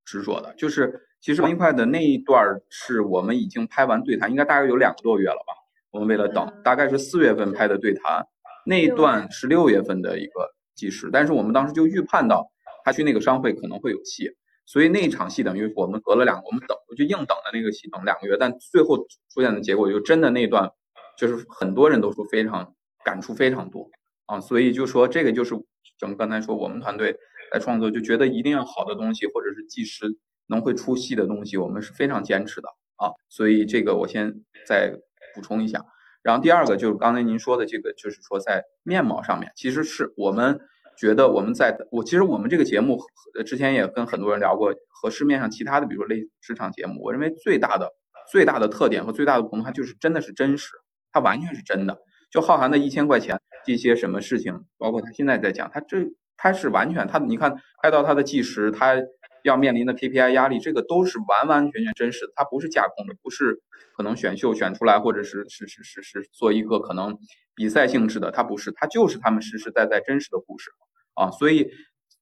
[0.05, 0.53] 执着的。
[0.55, 5.53] 就是其实王一快的那一段是我们已经拍完对谈，应该大概有两个多月了吧。
[5.91, 8.25] 我们为了等，大概是四月份拍的对谈，
[8.65, 11.09] 那一段是六月份的一个计时。
[11.11, 12.51] 但是我们当时就预判到
[12.83, 14.29] 他去那个商会可能会有戏，
[14.65, 18.37] 所以那一场戏等于我们隔了两，我们等就硬等的那个戏等两个月。
[18.39, 18.97] 但最后
[19.33, 20.71] 出现的结果就真的那段，
[21.17, 23.89] 就是很多人都说非常感触非常多。
[24.29, 25.55] 啊，所以就说这个就是，
[25.97, 27.17] 整刚才说我们团队
[27.51, 30.05] 来创作，就觉得一定要好的东西，或者是即时
[30.45, 33.09] 能会出戏的东西，我们是非常坚持的啊。
[33.27, 34.31] 所以这个我先
[34.67, 34.93] 再
[35.33, 35.83] 补充一下。
[36.21, 40.59] 然后第二个就是刚才您说的这个，就是说在面貌上面，其实是我们
[40.95, 43.01] 觉得我们在我其实我们这个节目
[43.47, 47.91] 之前也跟很多人聊过，和市面上其他的比如说类职场节目，我认为最大的
[48.31, 50.69] 最大的特点和最大的不同，它就是真的是真实，
[51.11, 51.97] 它完全是真的。
[52.31, 55.97] 就浩涵的一千块钱，这些什么事情，包括他现在在讲，他这
[56.37, 58.95] 他是完全他，你看拍到他的计时，他
[59.43, 63.61] 要面临的 KPI 压力，这个都是完完全全真实的，他不是架空的，不是
[63.95, 67.17] 可能选秀选出来，或者是是是是是做一个可能
[67.55, 70.71] 比赛性质的，他不是，他就是他们实实在在真实的故事
[71.15, 71.31] 啊。
[71.31, 71.69] 所以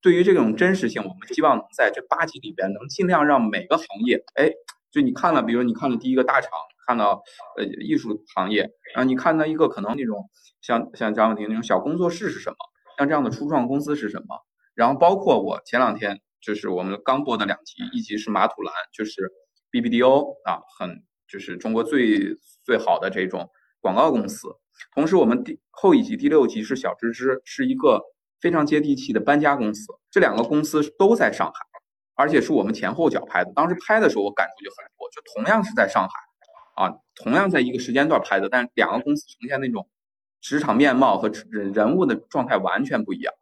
[0.02, 4.52] 对于这种真实性，我们希望在这八集里边能尽量让每个行业，哎，
[4.98, 6.52] 就你看了，比如你看了第一个大厂，
[6.88, 7.22] 看到
[7.58, 8.62] 呃艺术行业，
[8.96, 10.30] 然后你看到一个可能那种
[10.62, 12.58] 像像张婉婷那种小工作室是什么，
[12.98, 14.44] 像这样的初创公司是什么，
[14.76, 16.20] 然后包括我前两天。
[16.40, 19.34] 就是我们刚播的两集，一集是马土兰，就是
[19.72, 23.50] BBDO 啊，很就是中国最最好的这种
[23.82, 24.48] 广告公司。
[24.94, 28.02] 同时，我们第后一集第六集是小芝芝，是一个
[28.40, 29.88] 非常接地气的搬家公司。
[30.12, 31.66] 这两个公司都在上海，
[32.18, 33.52] 而且是我们前后脚拍的。
[33.54, 39.88] 当时拍的时候，我感触就很多，就同样是在上海啊，同样在一个时间段拍的，但两个公司呈现那种
[40.42, 43.34] 职场面貌和人人物的状态完全不一样。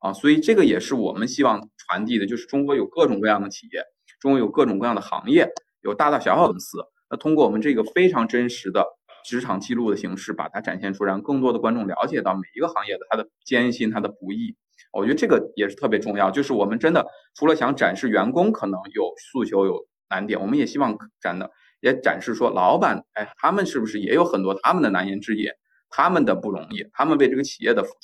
[0.00, 3.82] 啊，所以这个也是我们希望传递的，就是中国有各种各样的企业，
[4.20, 5.48] 中国有各种各样的行业，
[5.80, 6.78] 有大大小小的公司。
[7.08, 8.84] 那通过我们这个非常真实的
[9.24, 14.56] 职场记录的形式，把它展现出，让更多的观众了解到每一个行业的它的艰辛、它的不易。
[14.94, 16.30] 我觉得这个也是特别重要。
[16.30, 25.48] 就是我们真的除了想展示员工可能有诉求、有难点，我们也希望展的也展示说老板，哎，他们是不是也有很多他们的难言之隐，
[25.90, 27.98] 他们的不容易，他们为这个企业的付出。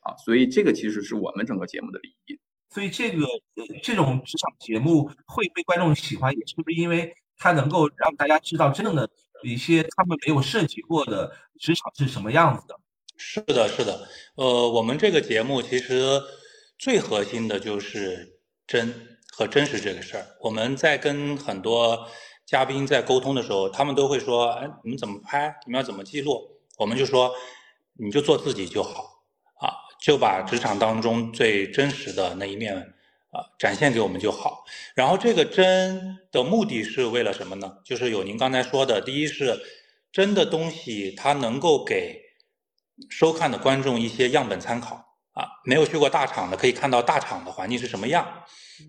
[0.00, 2.38] 啊，所以这个其实是我们整个节目的利益。
[2.70, 3.24] 所以这个
[3.82, 9.08] 这种职场节目会被观众喜欢，也是不是因为它能够让大家知道真正的
[9.44, 12.74] 一些他们没有涉及过的职场是什么样子的？
[13.24, 14.08] 是的，是的。
[14.34, 16.20] 呃，我们这个节目其实
[16.76, 18.92] 最核心的就是真
[19.28, 20.26] 和真实这个事儿。
[20.40, 22.08] 我们在跟很多
[22.44, 25.54] 嘉宾在沟通的时候，他们都会说：“哎，你们怎么拍？
[25.64, 26.42] 你们要怎么记录？”
[26.76, 27.32] 我们就说
[27.96, 29.22] ：“你就做自己就好。”
[29.62, 29.70] 啊
[30.04, 32.76] 就把职场当中最真实的那一面
[33.30, 34.64] 啊展现给我们就好。
[34.96, 37.78] 然后这个真的目的是为了什么呢？
[37.84, 39.56] 就是有您刚才说的，第一是
[40.10, 42.20] 真的东西，它能够给
[43.10, 44.96] 收看的观众一些样本参考
[45.32, 45.46] 啊。
[45.64, 48.26] 没有去过大厂的，可以看到大厂的环境是什么样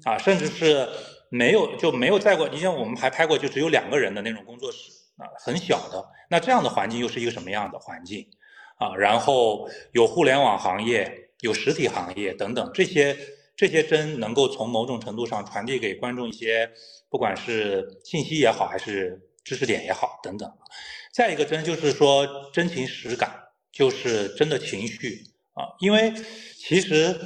[0.06, 0.17] 啊。
[0.17, 0.89] 甚至是
[1.30, 6.06] 没有就没有在过，你像我们还拍过就只有两个人的那种工作室啊，很小的。
[6.30, 8.28] 那这样的环境又是一个什么样的环境？
[8.80, 13.15] 啊，然后有互联网行业，有实体行业等等，这些
[13.56, 16.69] 这些真能够从某种程度上传递给观众一些，
[17.08, 20.52] 不管是信息也好，还是知识点也好等等。
[21.13, 23.42] 再一个真就是说真情实感，
[23.73, 26.13] 就是真的情绪啊，因为
[26.57, 27.19] 其实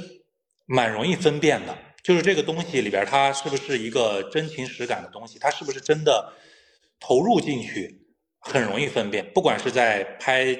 [0.66, 6.32] 蛮容易分辨的，就是这个东西里边它是不是一个真情实感的东西，它是不是真的
[6.98, 8.00] 投入进去，
[8.40, 10.58] 很容易分辨，不管是在拍。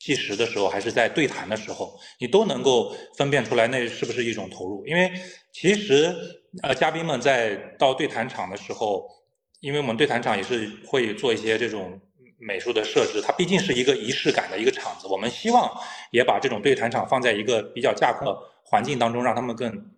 [0.00, 4.86] 计时的时候，还是在对谈的时候，你都能够分辨出来那是不是一种投入。
[4.86, 5.10] 因为
[5.52, 6.14] 其实
[6.62, 9.10] 呃，嘉宾们在到对谈场的时候，
[9.58, 12.00] 因为我们对谈场也是会做一些这种
[12.38, 15.06] 美术的设置，它毕竟是一个仪式感的一个场子。
[15.06, 15.70] 我们希望
[16.10, 19.90] 也把这种对谈场放在一个比较架空的环境当中，让他们更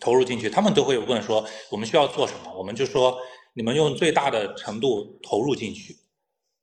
[0.00, 0.50] 投入进去。
[0.50, 3.18] 他们都会问说我们需要做什么，我们就说
[3.54, 5.96] 你们用最大的程度投入进去，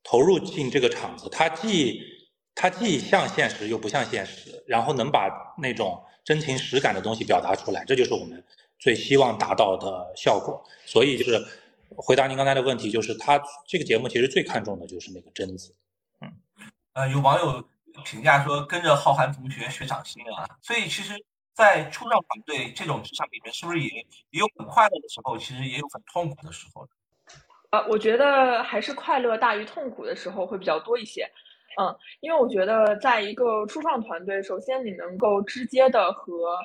[0.02, 2.00] 投入进这个场子，它既
[2.54, 8.42] 它既像现实又不像现实，然后能把那种真情实感的东西表达出来，这就是我们
[8.78, 10.62] 最希望达到的效果。
[10.84, 11.44] 所以就是
[11.94, 15.74] 回答您刚才的问题，就是他这个节目其实最看重的就是那个贞子。
[16.20, 16.32] 嗯，
[16.94, 17.62] 呃，有网友
[18.04, 21.14] 评价说跟着浩瀚同学学掌心啊，所以其实，
[21.54, 23.88] 在初创团队这种职场里面，是不是也
[24.30, 26.88] 也有很快乐的时候，其实也有很痛苦的时候？
[27.70, 31.30] 呃，我觉得还是快乐大于痛苦的时候会比较多一些。
[31.78, 36.56] 嗯，因为我觉得，在一个初创团队，首先你能够直接的和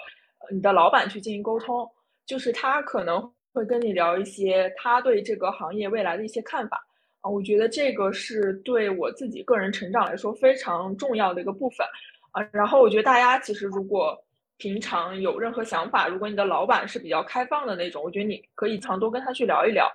[0.54, 1.90] 你的老板去进行沟通，
[2.26, 6.86] 就是他可能会跟你聊一些他对这个行业未来的一些看法
[7.22, 7.30] 啊。
[7.30, 11.86] 我觉得这个是对我自己个人成长来说非常重要的一个部分
[12.32, 12.42] 啊。
[12.52, 14.18] 然后我觉得大家其实如果
[14.58, 19.92] 平常有任何想法，如果你的老板是比较开放的那种，我觉得你可以常多跟他去聊一聊，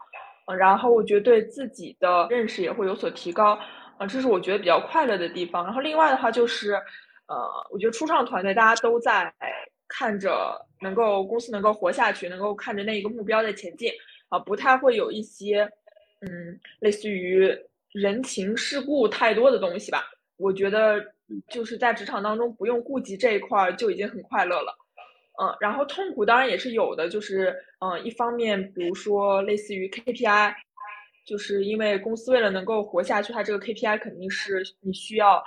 [0.46, 3.56] 嗯，然后我觉得对自己的认识也会有所提高。
[3.98, 5.64] 啊，这是我觉得比较快乐的地方。
[5.64, 6.72] 然后另外的话就是，
[7.28, 9.32] 呃，我觉得初创团队大家都在
[9.88, 13.90] 看着能够公司能够活下去，能够看着那一个目标在前进
[14.28, 15.68] 啊，不太会有一些
[16.20, 17.48] 嗯，类似于
[17.92, 20.04] 人情世故太多的东西吧。
[20.36, 21.04] 我觉得
[21.48, 24.76] 就是在职场当中不用顾及这一块就已经很快乐了。
[25.42, 30.54] 嗯，然后痛苦当然也是有的，就是嗯，一方面比如说类似于 KPI。
[31.26, 35.42] 就是因为公司为了能够活下去，它这个 KPI 肯定是你需要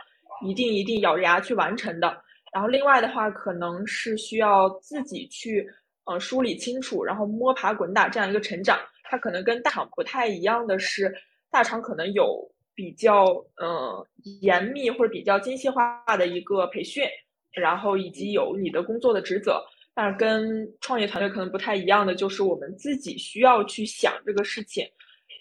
[0.46, 2.22] 一定一定咬着牙去完成的。
[2.52, 5.70] 然后另外的话，可能是需要自己去
[6.06, 8.80] 呃梳理清楚，然后摸爬滚打这样一个成长。
[9.04, 11.14] 它可能跟大厂不太一样的是，
[11.50, 13.26] 大厂可能有比较
[13.58, 14.08] 呃
[14.42, 17.04] 严密或者比较精细化的一个培训，
[17.52, 19.64] 然后以及有你的工作的职责。
[19.96, 24.88] 但是跟创业团队可能不太一样的就是我们自己需要去想这个事情，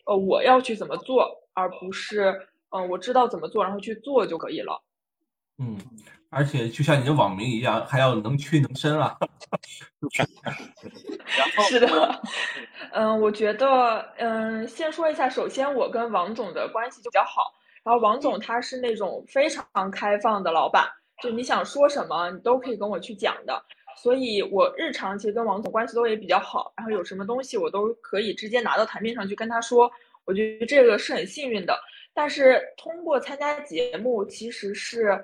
[0.07, 2.35] 呃，我要去怎么做，而不是
[2.71, 4.83] 嗯我知道怎么做然后去做就可以了。
[5.59, 5.79] 嗯。
[6.31, 9.17] 而且就像你的网名一样，还要能屈能伸啊。
[10.45, 12.23] 然后是的，
[12.93, 17.55] 嗯，我觉得，嗯，先说一下，首先我跟王总的关系就比较好。
[17.83, 20.87] 然后王总他是那种非常开放的老板，
[21.23, 23.65] 就你想说什么，你都可以跟我去讲的。
[23.97, 29.91] 所以我日常其实跟王总关系都也比较好，然后有什么东西我都可以直接拿到台面上去跟他说。
[30.25, 31.75] 我觉得这个是很幸运的。
[32.13, 35.19] 但是通过参加节目，其实是。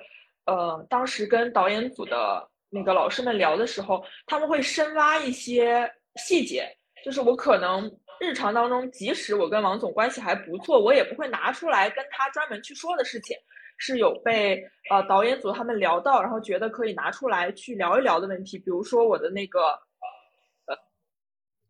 [0.46, 6.68] 呃，当时跟导演组的那个老师们聊的时候，他们会深挖一些细节，
[7.04, 7.90] 就是我可能
[8.20, 13.36] 日常当中，即使我跟王总关系还不错，我也不会拿出来跟他专门去说的事情，
[13.78, 19.60] 是有被呃导演组他们聊到，然后觉得可以拿出来去聊一聊的问题，比如说我的那个
[20.66, 20.76] 呃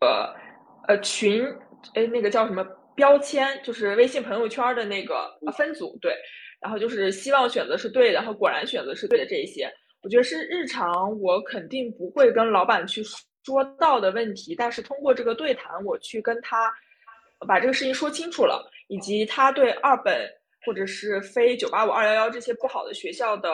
[0.00, 0.34] 呃
[0.88, 1.46] 呃群，
[1.94, 2.64] 哎，那个叫什么
[2.96, 6.16] 标签，就是微信朋友圈的那个分组，对。
[6.64, 9.70] 然后就是希望选择是对的，然后果然选择是对的这一些，
[10.02, 13.04] 我觉得是日常我肯定不会跟老板去
[13.44, 16.72] 说到的问题，但是通过这个对谈，我去跟他
[17.46, 20.26] 把这个事情说清楚了，以及他对二本
[20.64, 23.50] 或者是非九八五二幺幺这些不好的学校的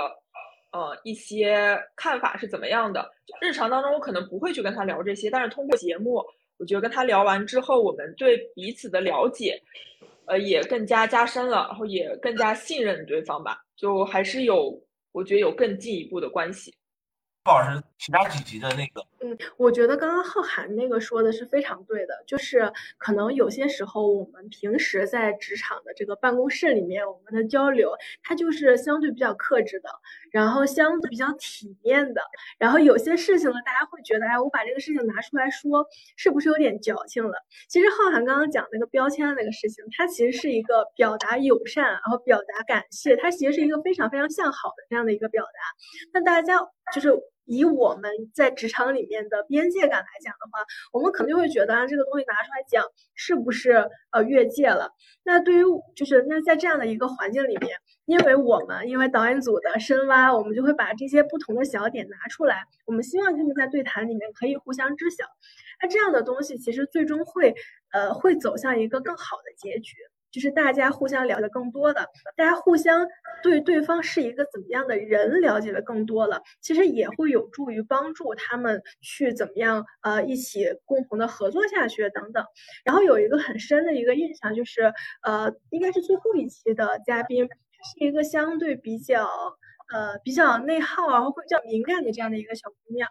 [0.70, 3.10] 呃一些看法是怎么样的。
[3.40, 6.24] 日常当中我可能不会去跟他聊这些，但是通过节目，
[6.58, 9.60] 我觉得跟他聊完之后，我们对彼此的了解。
[10.30, 16.72] 呃，也更加加深了，然后也更加信任对方吧，就还是有，我觉得有更进一步的关系。
[17.46, 27.92] 老师，其他几集的那个，嗯，我觉得刚刚浩涵那个说的是非常对的，就是可能有些时候我们平时在职场的这个办公室里面，我们的交流，
[28.22, 29.90] 它就是相对比较克制的，
[30.32, 32.22] 然后相对比较体面的，
[32.58, 37.34] 然后有些事情呢，大家会觉得，哎，我把这个事情拿出来说，是不是有点矫情了？
[37.68, 45.50] 其实浩涵刚刚讲那个标签的那个事情，它其实是一个表达友善，然后表达感谢，它其实是一个非常非常向好的这样的一个表达。
[46.14, 46.58] 那大家
[46.94, 47.20] 就是。
[47.44, 52.84] 以我们在职场里面的边界感来讲的话，我们可能就会觉得啊，这个东西拿出来讲
[53.14, 54.92] 是不是呃越界了？
[55.24, 55.64] 那对于
[55.96, 57.76] 就是那在这样的一个环境里面，
[58.06, 65.24] 因为我们因为导演组的深挖，我们就会把这些不同的小点拿出来，我们希望他们在对谈里面可以互相知晓。
[65.82, 67.54] 那这样的东西其实最终会
[67.92, 69.96] 呃会走向一个更好的结局。
[70.30, 72.06] 就是大家互相了解更多的，
[72.36, 73.06] 大家互相
[73.42, 82.44] 对对方是一个怎么样的人了解的更多了，其实也会有助于帮助他们去怎么样呃一起共同的合作下去等等。
[82.84, 89.28] 然后有一个很深的一个印象就是呃应该是最后一期的嘉宾是一个相对比较
[89.92, 93.08] 呃比较内耗然后会比较敏感的这样的一个小姑娘，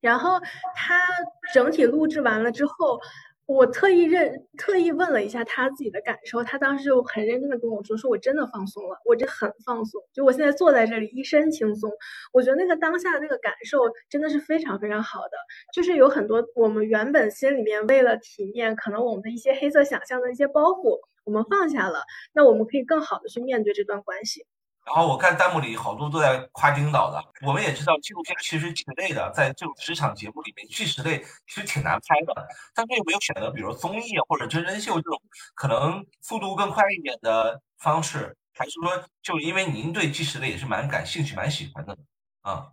[0.00, 0.40] 然后
[0.74, 1.00] 她
[1.54, 3.00] 整体录制完了之后。
[3.46, 11.90] 我特意认特意问了一下他自己的感受，他当时就很认真的跟我说：“说我真的放松了，我这很放松，就我现在坐在这里一身轻松。”
[12.32, 13.78] 我觉得那个当下的那个感受
[14.08, 15.36] 真的是非常非常好的，
[15.74, 22.00] 就是有很多我们原本心里面为了体面，可能我们的一些黑色想象的一些包袱，我们放下了，
[22.32, 24.46] 那我们可以更好的去面对这段关系。
[24.86, 27.24] 然后我看弹幕里好多都在夸丁导的。
[27.40, 32.46] 我们也知道纪录片其实纪实类的，在这种职场节目里面，纪实类其实挺难拍的。
[32.74, 35.18] 但是有没有选择，比如综艺或者真人秀这种
[35.54, 38.36] 可能速度更快一点的方式？
[38.52, 41.96] 还是说，就因为您对纪实类也是蛮感兴趣、蛮喜欢的
[42.42, 42.66] 啊？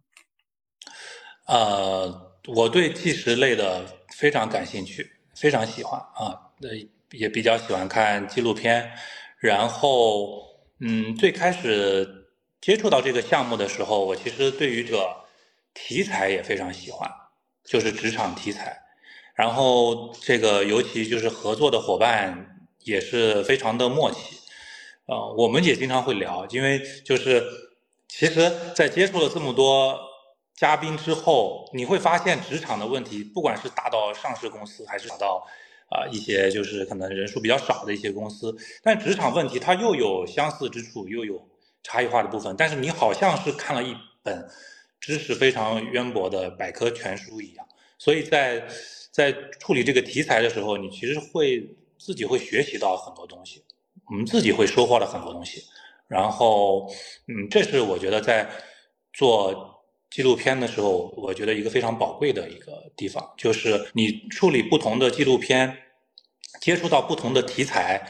[1.47, 3.85] 呃，我对纪实类的
[4.17, 6.51] 非常感兴趣，非常喜欢啊。
[6.61, 6.69] 呃，
[7.11, 8.91] 也比较喜欢看纪录片，
[9.39, 10.50] 然后。
[10.83, 12.27] 嗯，最开始
[12.59, 15.15] 接触到这个项目的时候，我其实对于这个
[15.75, 17.07] 题材也非常喜欢，
[17.63, 18.81] 就是职场题材。
[19.35, 24.39] 然后这个尤其就是合作的伙伴也是非常的默契，
[25.05, 27.43] 呃，我们也经常会聊，因为就是
[28.07, 29.99] 其实，在接触了这么多
[30.55, 35.45] 嘉宾之后，你会发现职场的问题，不管是大到上市公司，还是小到。
[35.91, 41.45] 啊，一些就是可能人数比较少的一些公司，但职场问题它又有相似之处，又有
[41.83, 42.55] 差异化的部分。
[42.57, 44.47] 但是你好像是看了一本
[45.01, 47.67] 知识非常渊博的百科全书一样，
[47.97, 48.65] 所以在
[49.11, 53.61] 在处理这个题材的时候，你其实会自己会学习到很多东西，
[54.09, 55.61] 我们自己会收获了很多东西。
[56.07, 56.87] 然后，
[57.27, 58.49] 嗯，这是我觉得在
[59.13, 59.70] 做
[60.11, 65.75] 纪录片的时候，我觉得一个非常宝贵的一个地方，就是你处理不同的纪录片，
[66.59, 68.05] 接触到不同的题材，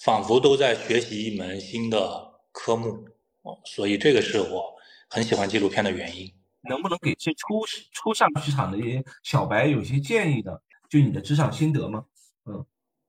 [0.00, 3.06] 仿佛都在学习一门新的科目。
[3.42, 4.74] 哦，所以这个是我
[5.10, 6.32] 很喜欢纪录片的原因。
[6.68, 7.60] 能不能给些初
[7.92, 10.52] 初上职场的一些小白有些建议呢？
[10.88, 12.04] 就你的职场心得吗？
[12.46, 12.64] 嗯，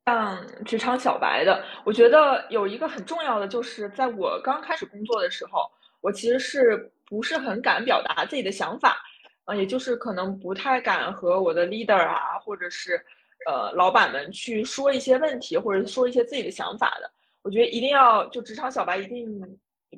[0.05, 5.69] 像职场小白的，我觉得有一个很重要的，就是在我刚开始工作的时候，
[6.03, 9.01] 我其实是不是很敢表达自己的想法，
[9.45, 13.01] 啊，也就是可能不太敢和我的 leader 啊，或者是
[13.47, 17.09] 呃老板们去说一些问题，或者说一些自己的想法的。
[17.41, 19.25] 我觉得一定要就职场小白一定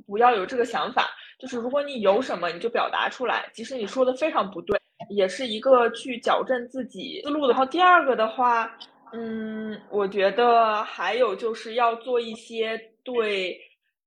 [0.05, 1.09] 不要有这个想法。
[1.39, 4.79] 就是如果你有什么，你就表达出来，即使你说的非常不对，
[5.09, 7.53] 也是一个去矫正自己思路的。
[7.53, 8.77] 然后第二个的话，
[9.11, 13.59] 嗯，我觉得还有就是要做一些对，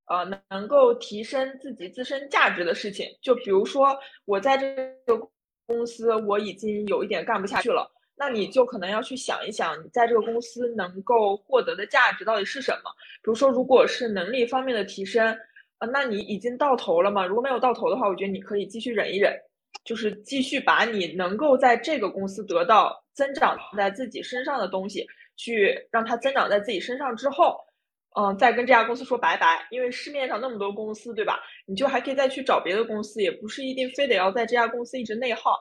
[0.08, 3.06] 呃，能够提升自己自身价值的事情。
[3.20, 4.74] 就比如说，我在这
[5.06, 5.16] 个
[5.66, 12.90] 公司我已经有一点干不下去了，那你就可能要去想一想，你在这个公司能够获得的价值到底是什么。
[13.22, 15.38] 比如说，如果是能力方面的提升。
[15.80, 17.24] 啊，那你已经到头了吗？
[17.24, 19.32] 如果没有到头的话，我觉得你可以继续忍一忍，
[19.84, 25.06] 就是继续把你能够在这个公司得到增长在自己身上的东西，
[25.36, 27.56] 去让它增长在自己身上之后，
[28.16, 29.66] 嗯，再跟这家公司说拜拜。
[29.70, 31.40] 因为市面上那么多公司，对吧？
[31.66, 35.58] 你就还可以再去找别的公司，也不是一定非得要在这家公司一直内耗。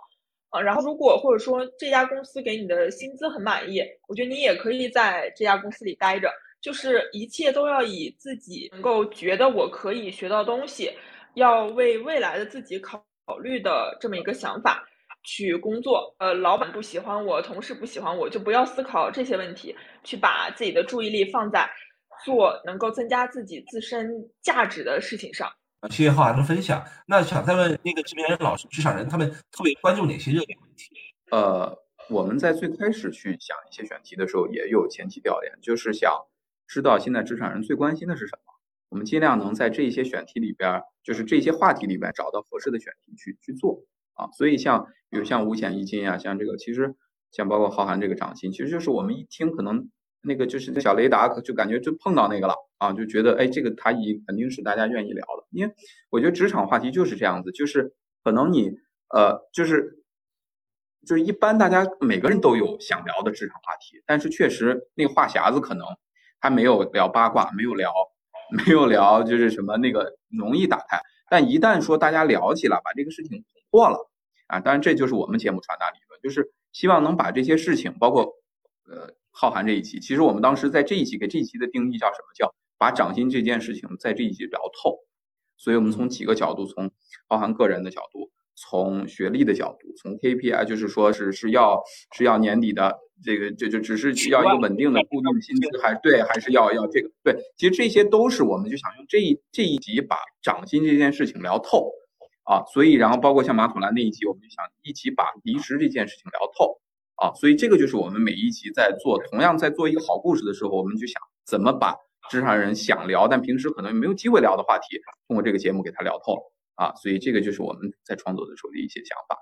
[0.49, 6.31] 啊，然后如果或者说这家公司给你的薪资很满意，我觉得你也可以在这家公司里待着。
[6.59, 10.91] 就是一切都要以自己能够觉得我可以学到东西，
[11.35, 14.83] 要为未来的自己考考虑的这么一个想法
[15.23, 16.15] 去工作。
[16.17, 19.73] 呃，老板不喜欢我，同事不喜欢我，就不要思考这些问题，
[20.03, 21.69] 去把自己的注意力放在
[22.23, 25.47] 做能够增加自己自身价值的事情上。
[25.79, 26.83] 啊，谢谢浩涵的分享。
[27.07, 30.89] 那想再问那个制片人老师，职场人他们特别关注哪些热点问题？
[31.31, 31.77] 呃，
[32.09, 36.11] 我们在最开始去想一些选题的时候，也有前期调研，就是想。
[36.69, 38.53] 知道现在职场人最关心的是什么？
[38.89, 44.27] 我们尽量能在这些选题里边，就是这些话题里边找到合适的选题去去做啊。
[44.37, 46.93] 所以像比如像五险一金啊，像这个其实
[47.31, 49.89] 像包括浩瀚这个涨薪，其实就是我们一听可能
[50.21, 55.73] 那个就是小雷达，就感觉就碰到那个了啊，就觉得哎这个他一肯定是大家愿意聊的，因为
[56.09, 57.93] 我觉得职场话题就是这样子，就是
[58.23, 58.71] 可能你
[59.13, 60.03] 呃就是
[61.05, 65.85] 就是一般大家每个人都有想聊的职场话题，但是确实那个话匣子可能。
[66.39, 67.91] 他没有聊八卦，没有聊，
[68.51, 71.01] 没有聊，就是什么那个容易打开。
[71.31, 73.97] 但一旦说大家聊起来，把这个事情捅破了
[74.45, 74.59] 啊！
[74.59, 78.21] 当然这就是我们节目传达理论，就是希望能把这些事情，包括
[78.87, 82.33] 呃浩涵这一期，其实我们当时在这一期给这一期的定义叫什么？
[82.33, 84.97] 叫把涨薪这件事情在这一期聊透。
[85.57, 86.89] 所以我们从几个角度，从
[87.27, 88.31] 浩涵个人的角度。
[88.59, 91.79] 从学历的角度，从 KPI 就是说是是要
[92.15, 101.91] 是要年底的这个就就只是需要一个稳定的固定薪资，还对还是要要这个对，其实这些都是我们就想用这一这一集把涨薪这件事情聊透
[102.45, 106.79] 啊，所以然后包括像马桶兰那一集，我们就想一起把离职这件事情聊透
[107.17, 111.95] 啊，所以这个就是我们每一集在做同样在做一个好故事的时候，我们就想怎么把
[112.29, 116.35] 职场人想聊但平时可能没有机会聊的话题，通过这个节目给他聊透。
[116.75, 119.35] 啊，所以这个就是我们在创作的时候的一些想法。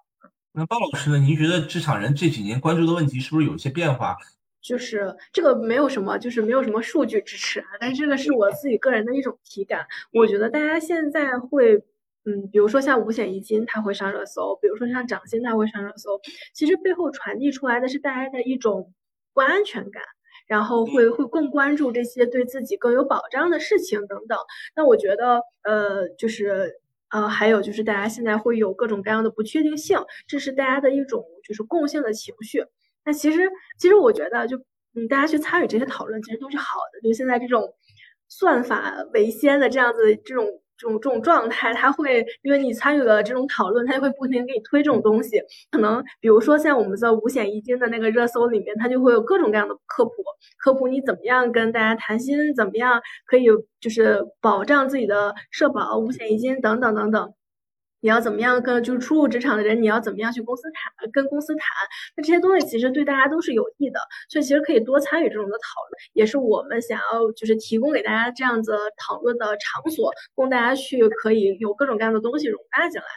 [0.54, 1.18] 那鲍老师呢？
[1.18, 4.16] 您觉得职场人这几年关注的问题是不是有一些变化？
[4.62, 7.68] 就是这个没有什么，就是没有什么数据支持啊。
[7.78, 9.86] 但是这个是我自己个人的一种体感。
[10.14, 11.84] 我觉得大家现在会，
[12.26, 16.20] 嗯，比如说像五险一金，它会上热搜；，比如说像涨薪，它会上热搜。
[16.54, 18.94] 其实背后传递出来的是大家的一种
[19.34, 20.02] 不安全感，
[20.48, 24.38] 然后会会更关注这些对自己更有保障的事情等等。
[24.76, 26.82] 那我觉得，呃，就是。
[27.10, 29.98] 呃，还有就是大家现在会有各种各样的不确定性，
[30.28, 32.66] 这是大家的一种就是共性的情绪。
[33.06, 33.50] 那其实，
[33.80, 34.58] 其实我觉得，就
[34.96, 37.08] 嗯，大家去参与这些讨论，其实都是好的。
[37.08, 37.74] 就现在这种
[38.28, 40.46] 算法为先的这样子这种。
[40.78, 45.42] 这种这种状态，他会因为你参与了这种讨论，他就会不停给你推这种东西。
[45.72, 50.12] 可能比如说像我们的五险一金的那个热搜里面，他就会有各种各样的科普，
[50.58, 53.46] 科普你怎么样跟大家谈心，怎么样可以
[53.80, 57.34] 就是保障自己的社保、五险一金等等等等。
[58.06, 61.66] 你要怎么样跟就是初入职场的人，你要怎么样去公司谈，跟公司谈，
[62.16, 64.00] 那这些东西其实对大家都是有益的，
[64.30, 73.08] 所以其实可以多参与这种的讨论，也是我们想要就是提供给大家这样子讨论的场所，供大家去可以有各种各样的东西容纳进来。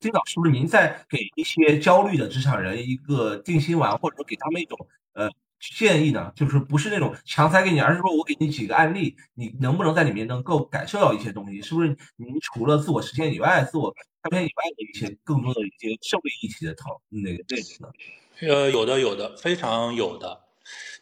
[0.00, 4.76] 金导是不是您在给一些焦虑的职场人一个定心丸，或者说给他们一种
[5.14, 5.30] 呃？
[5.60, 11.60] 建议呢，就是不是那种强塞给你，而是说我给你几个案例，你能不能在里面能够感受到一些东西？
[11.60, 11.88] 是不是？
[12.16, 13.92] 你除了自我实现以外，自我
[14.22, 17.88] 开篇以外的一些更多的一些社会议题的讨那个内容呢？
[18.40, 20.40] 呃，有的，有的，非常有的。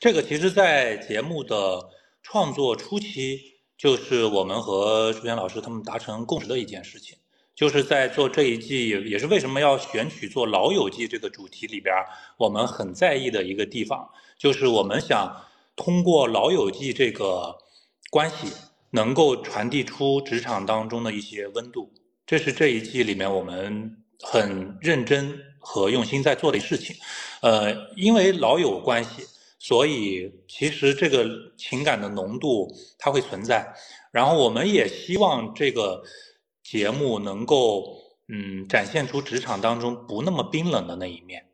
[0.01, 1.91] 这个其实，在节目的
[2.23, 3.41] 创作初期，
[3.77, 7.19] 就是我们和朱岩老师他们达成共识的一件事情，
[7.55, 11.95] 就是在做这一季，也是为什么要选取做《老友记》这个主题里边，
[12.39, 14.09] 我们很在意的一个地方，
[14.39, 17.57] 就是我们想通过《老友记》这个
[18.11, 18.53] 关系，
[18.91, 21.93] 能够传递出职场当中的一些温度。
[22.27, 26.97] 这是这一季里面我们很认真和用心在做的事情。
[27.41, 29.23] 呃，因为老友关系，
[29.59, 32.69] 所以其实这个情感的浓度
[32.99, 33.75] 它会存在。
[34.11, 36.03] 然后我们也希望这个
[36.63, 37.97] 节目能够
[38.29, 41.47] 嗯展现出职场当中不那么冰冷的那一面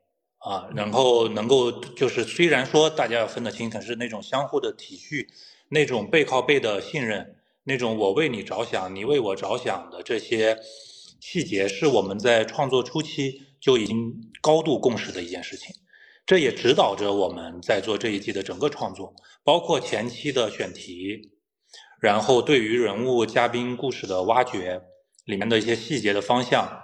[0.44, 5.26] 啊，然后能够就是虽然说大家要分得清，可是那种相互的体恤，
[5.68, 7.36] 那种背靠背的信任。
[7.64, 10.58] 那种我为你着想，你为我着想的这些
[11.20, 15.72] 细节，是我们在创作初期就已经高度共识的一件事情。
[16.26, 19.14] 这也指导着我们在做这一季的整个创作，
[19.44, 21.30] 包括前期的选题，
[22.00, 24.82] 然后对于人物、嘉宾、故事的挖掘，
[25.26, 26.82] 里面的一些细节的方向，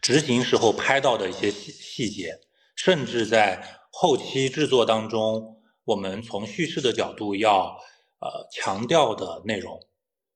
[0.00, 2.38] 执行时候拍到的一些细细节，
[2.76, 7.76] 甚至在后期制作当中，我们从叙事的角度要。
[8.18, 9.78] 呃，强调的内容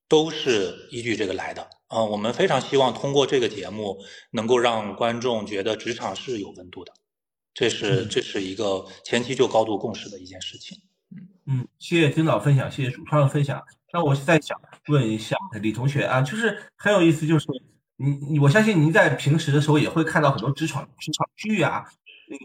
[0.06, 1.66] 都是依据这个来的。
[1.88, 3.96] 嗯，我们非常希望通过这个节目，
[4.32, 6.92] 能够让观众觉得职场是有温度的。
[7.54, 10.76] 这是这是一个前期就高度共识的一件事情。
[11.46, 13.60] 嗯嗯，谢谢丁导分享，谢谢主创的分享。
[13.94, 17.46] 那我在想问一下李同学啊，就是很有意思，就是
[17.96, 21.90] 你你我相信您在平时的时候也会看到很多职场职场剧啊，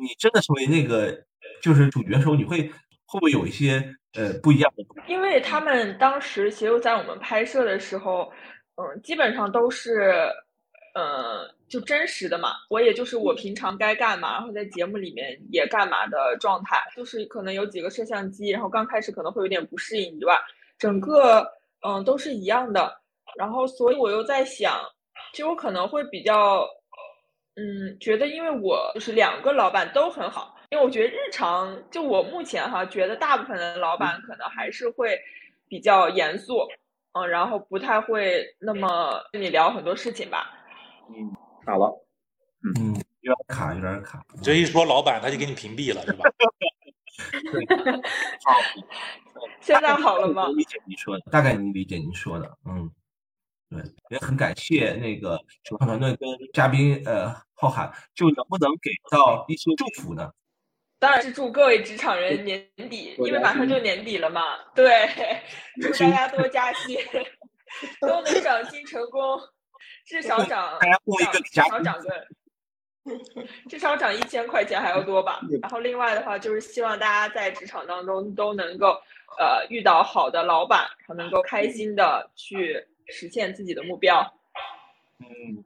[0.02, 1.24] 你真的成为那个
[1.62, 2.62] 就是主角的时候，你会
[3.06, 3.96] 会不会有一些？
[4.18, 8.32] 呃，不一样的，因为他们当时其实，在我们拍摄的时候，
[8.78, 10.32] 嗯，基本上都是，
[10.94, 12.52] 呃，就真实的嘛。
[12.70, 20.40] 我也就是我平常该干嘛，然后在节目里面也干嘛的状态，就是可能有几个摄像机，然后刚开始可能会有点不适应以外，
[20.80, 21.46] 整个
[21.86, 22.98] 嗯都是一样的。
[23.38, 24.80] 然后，所以我又在想，
[25.34, 26.66] 其实我可能会比较，
[27.56, 30.54] 嗯，觉得因为我就是两个老板都很好。
[30.72, 35.18] 因为我觉得日常就我目前哈，觉得大部分的老板可能还是会
[35.70, 36.68] 比较严肃，
[37.14, 40.52] 嗯，然后不太会那么跟你聊很多事情吧。
[41.08, 41.32] 嗯，
[41.64, 42.06] 卡了，
[42.64, 44.26] 嗯，有点卡，有点卡。
[44.42, 46.26] 这一说老板，他就给你屏蔽了，是吧？
[48.44, 48.54] 好，
[49.62, 50.48] 现在好了吗？
[50.48, 52.92] 理解你说的，大概能理解你说的，嗯，
[53.70, 60.32] 对，也很感谢那个主创团队跟嘉宾呃浩瀚，就能不能给到一些祝福呢？
[60.98, 64.42] 当然是祝各位职场人年底，因为马上就年底了嘛。
[64.74, 65.10] 对，
[65.82, 66.98] 祝大家多加薪，
[68.00, 69.40] 都能涨薪成功，
[70.06, 70.80] 至少涨，
[71.44, 72.28] 至少涨个，
[73.70, 75.42] 至少涨一千块钱还要多吧。
[75.62, 79.00] 然后另外的话，就是希望大家在职场当中都能够
[79.38, 84.34] 呃遇到好的老板，然后能够开心的去实现自己的目标。
[85.20, 85.64] 嗯，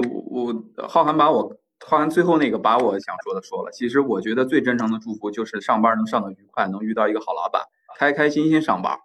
[0.00, 1.56] 我我浩涵把我。
[1.86, 3.70] 浩涵最后那个把我想说的说了。
[3.70, 7.60] 其实我觉得最真诚的祝福就是上班能上的愉快，能遇到一个好老板，
[7.98, 8.96] 开开心心上班。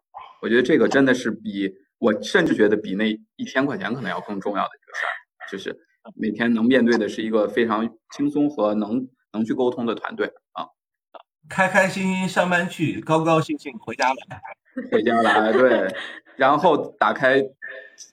[0.41, 5.11] 我觉得这个真的是比我甚至觉得比那一千块钱可能要更重要的一个事儿，
[5.51, 5.77] 就是
[6.15, 10.67] 每天能面对的是一个非常轻松和能能去沟通的团队啊。
[11.49, 14.41] 开开心心上班去，高高兴兴回家来，
[14.89, 15.93] 回家来对。
[16.37, 17.43] 然后打开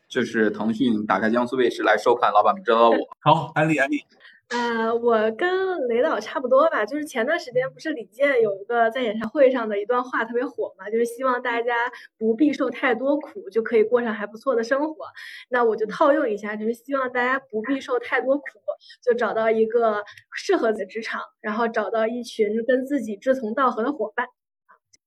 [0.08, 2.96] 就是腾讯，打开江苏卫视来收看《老板们知道我》。
[3.20, 3.98] 好，安利安利。
[4.48, 15.04] 呃，我跟雷导差不多吧，就是前段时间不是李健有一个在演唱会上的一段话特别火嘛，就是希望大家不必受太多苦，就可以过上还不错的生活。
[15.48, 18.44] 那我就套用一下，就是希望大家不必受太多苦，
[19.02, 24.28] 就找到一个适合的职场，然后找到一群跟自己志同道合的伙伴。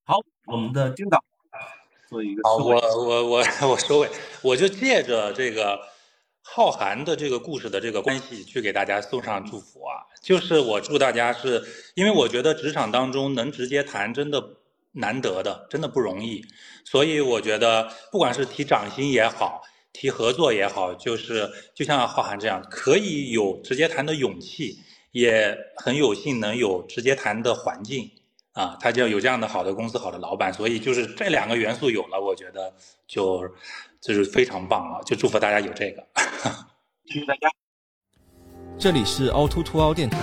[0.04, 0.18] 好，
[0.48, 1.24] 我们的丁导
[2.10, 4.10] 做一个好，我我我 我收尾，
[4.42, 5.80] 我就借着这个。
[6.52, 10.02] 浩瀚的这个故事的这个关系，去给大家送上祝福啊！
[10.20, 14.44] 就是我祝大家是，因为我觉得职场当中能直接谈，真的
[14.94, 16.44] 难得的，真的不容易。
[16.84, 19.62] 所以我觉得，不管是提涨薪也好，
[19.94, 24.80] 提合作也好，就是就像浩涵这样，可以有直接谈的勇气，
[25.12, 28.10] 也很有幸能有直接谈的环境
[28.54, 30.54] 啊，他就有这样的好的公司、好的老板。
[30.54, 32.74] 所以就是这两个元素有了，我觉得
[33.08, 33.44] 就。
[34.02, 36.02] 就是非常棒了，就祝福大家有这个。
[37.08, 37.50] 谢谢大家。
[38.78, 40.18] 这里是凹凸凸凹电台，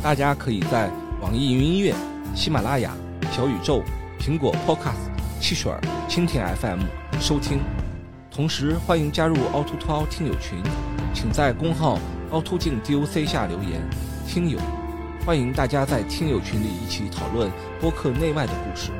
[0.00, 0.88] 大家可以在
[1.20, 1.92] 网易云音乐、
[2.32, 2.96] 喜马拉雅、
[3.32, 3.82] 小宇宙、
[4.20, 5.10] 苹果 Podcast、
[5.40, 6.78] 汽水儿、蜻蜓 FM
[7.20, 7.58] 收听。
[8.30, 10.62] 同时欢迎加入凹凸凸凹听友群，
[11.12, 11.98] 请在公号
[12.30, 13.80] 凹凸镜 DOC 下留言。
[14.28, 14.60] 听友，
[15.28, 18.97] 欢迎大家在听友群里一起讨论播客内外的故事。